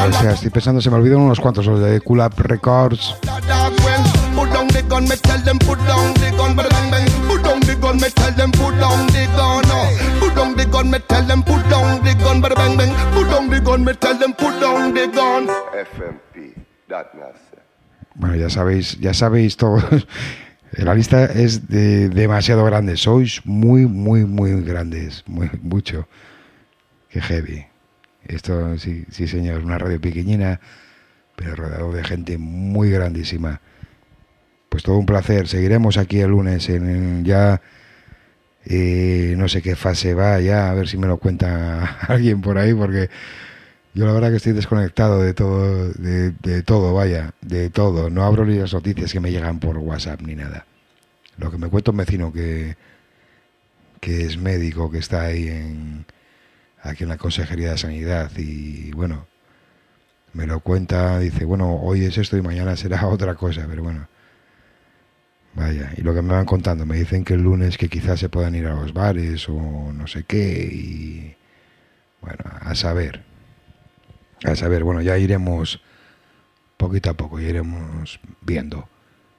O 0.07 0.11
sea, 0.19 0.31
estoy 0.31 0.49
pensando, 0.49 0.81
se 0.81 0.89
me 0.89 0.95
olvidan 0.95 1.19
unos 1.19 1.39
cuantos, 1.39 1.65
los 1.65 1.79
de 1.81 1.99
Kulap 2.01 2.39
Records. 2.39 3.15
Dog 4.35 4.37
well. 4.37 4.45
Put 4.45 4.53
down 4.53 4.67
the 4.67 4.81
gun, 4.89 5.03
me 5.07 5.15
tell 5.15 5.39
them 5.39 5.59
put 5.59 5.77
down 5.79 6.13
the 6.15 6.31
gun, 6.37 6.55
bang 6.55 6.91
bang. 6.91 7.07
Put 7.27 7.43
down 7.43 7.59
the 7.61 7.75
gun, 7.75 7.97
me 7.97 8.09
tell 8.09 8.31
them 8.31 8.51
put 8.51 8.75
down 8.79 9.07
the 9.07 9.25
gun. 9.35 9.63
Oh. 9.67 10.19
Put 10.19 10.35
down 10.35 10.55
the 10.55 10.65
gun, 10.65 10.91
me 10.91 10.99
tell 10.99 11.23
them 11.25 11.43
put 11.43 11.69
down 11.69 12.03
the 12.03 12.13
gun, 12.15 12.41
bang 12.41 12.77
bang. 12.77 13.13
Put 13.13 13.29
down 13.29 13.49
the 13.49 13.59
gun, 13.61 13.83
me 13.85 13.93
tell 13.93 14.17
them 14.17 14.33
put 14.33 14.59
down 14.59 14.93
the 14.93 15.07
gun. 15.07 15.47
FMP, 15.47 16.55
that 16.89 17.13
nasty. 17.15 17.57
Bueno, 18.15 18.35
ya 18.35 18.49
sabéis, 18.49 18.99
ya 18.99 19.13
sabéis 19.13 19.57
todos. 19.57 19.83
La 20.77 20.93
lista 20.95 21.25
es 21.25 21.67
de- 21.67 22.09
demasiado 22.09 22.65
grande. 22.65 22.97
Sois 22.97 23.41
muy, 23.45 23.85
muy, 23.85 24.25
muy 24.25 24.61
grandes. 24.63 25.23
Muy, 25.27 25.49
mucho. 25.61 26.07
Qué 27.09 27.21
heavy. 27.21 27.65
Esto, 28.25 28.77
sí, 28.79 29.05
sí, 29.11 29.27
señor. 29.27 29.63
Una 29.63 29.77
radio 29.77 30.01
pequeñina, 30.01 30.59
pero 31.35 31.55
rodeado 31.55 31.91
de 31.91 32.03
gente 32.03 32.37
muy 32.39 32.89
grandísima. 32.89 33.61
Pues 34.73 34.81
todo 34.81 34.97
un 34.97 35.05
placer. 35.05 35.47
Seguiremos 35.47 35.97
aquí 35.97 36.19
el 36.21 36.31
lunes 36.31 36.67
en 36.67 37.23
ya. 37.23 37.61
eh, 38.65 39.35
no 39.37 39.47
sé 39.47 39.61
qué 39.61 39.75
fase 39.75 40.13
va 40.15 40.39
ya, 40.41 40.69
a 40.71 40.73
ver 40.73 40.87
si 40.87 40.97
me 40.97 41.07
lo 41.07 41.17
cuenta 41.17 41.99
alguien 42.07 42.41
por 42.41 42.57
ahí, 42.57 42.73
porque 42.73 43.09
yo 43.93 44.05
la 44.05 44.13
verdad 44.13 44.31
que 44.31 44.37
estoy 44.37 44.53
desconectado 44.53 45.21
de 45.21 45.33
todo, 45.33 45.89
de, 45.93 46.31
de 46.31 46.63
todo, 46.63 46.93
vaya, 46.93 47.33
de 47.41 47.69
todo. 47.69 48.09
No 48.09 48.23
abro 48.25 48.45
ni 48.45 48.57
las 48.57 48.73
noticias 48.73 49.13
que 49.13 49.19
me 49.19 49.31
llegan 49.31 49.59
por 49.59 49.77
WhatsApp 49.77 50.21
ni 50.21 50.35
nada. 50.35 50.65
Lo 51.37 51.51
que 51.51 51.57
me 51.59 51.69
cuenta 51.69 51.91
un 51.91 51.97
vecino 51.97 52.33
que, 52.33 52.77
que 54.01 54.25
es 54.25 54.37
médico, 54.37 54.91
que 54.91 54.99
está 54.99 55.23
ahí 55.23 55.47
en, 55.49 56.05
aquí 56.83 57.03
en 57.03 57.09
la 57.09 57.17
Consejería 57.17 57.71
de 57.71 57.77
Sanidad 57.79 58.31
y 58.37 58.91
bueno, 58.93 59.27
me 60.33 60.47
lo 60.47 60.59
cuenta, 60.61 61.19
dice, 61.19 61.45
bueno, 61.45 61.75
hoy 61.75 62.05
es 62.05 62.17
esto 62.17 62.37
y 62.37 62.41
mañana 62.41 62.75
será 62.77 63.07
otra 63.09 63.35
cosa, 63.35 63.65
pero 63.69 63.83
bueno. 63.83 64.07
Vaya, 65.55 65.91
y 65.95 66.01
lo 66.01 66.15
que 66.15 66.21
me 66.21 66.33
van 66.33 66.45
contando, 66.45 66.85
me 66.85 66.97
dicen 66.97 67.23
que 67.23 67.35
el 67.35 67.43
lunes 67.43 67.77
que 67.77 67.87
quizás 67.87 68.19
se 68.19 68.29
puedan 68.29 68.55
ir 68.55 68.65
a 68.65 68.73
los 68.73 68.93
bares 68.93 69.47
o 69.49 69.91
no 69.93 70.07
sé 70.07 70.23
qué 70.23 70.63
y 70.63 71.35
bueno, 72.21 72.43
a 72.59 72.73
saber. 72.73 73.23
A 74.45 74.55
saber, 74.55 74.83
bueno, 74.83 75.01
ya 75.01 75.17
iremos 75.17 75.81
poquito 76.77 77.11
a 77.11 77.13
poco, 77.13 77.39
ya 77.39 77.49
iremos 77.49 78.19
viendo. 78.41 78.89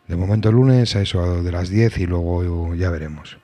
De 0.07 0.17
momento 0.17 0.51
el 0.51 0.55
lunes 0.55 0.95
a 0.97 1.03
eso 1.03 1.43
de 1.43 1.53
las 1.53 1.69
10 1.69 1.99
y 1.99 2.07
luego 2.07 2.75
ya 2.75 2.91
veremos. 2.91 3.39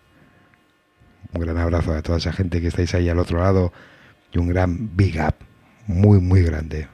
Un 1.33 1.41
gran 1.41 1.59
abrazo 1.59 1.93
a 1.93 2.03
toda 2.03 2.19
esa 2.19 2.33
gente 2.33 2.61
que 2.61 2.69
estáis 2.69 2.95
ahí 2.95 3.09
al 3.09 3.19
otro 3.19 3.39
lado 3.39 3.73
y 4.33 4.39
un 4.39 4.49
gran 4.49 4.97
big 4.97 5.21
up, 5.21 5.35
muy 5.87 6.21
muy 6.21 6.43
grande. 6.43 6.89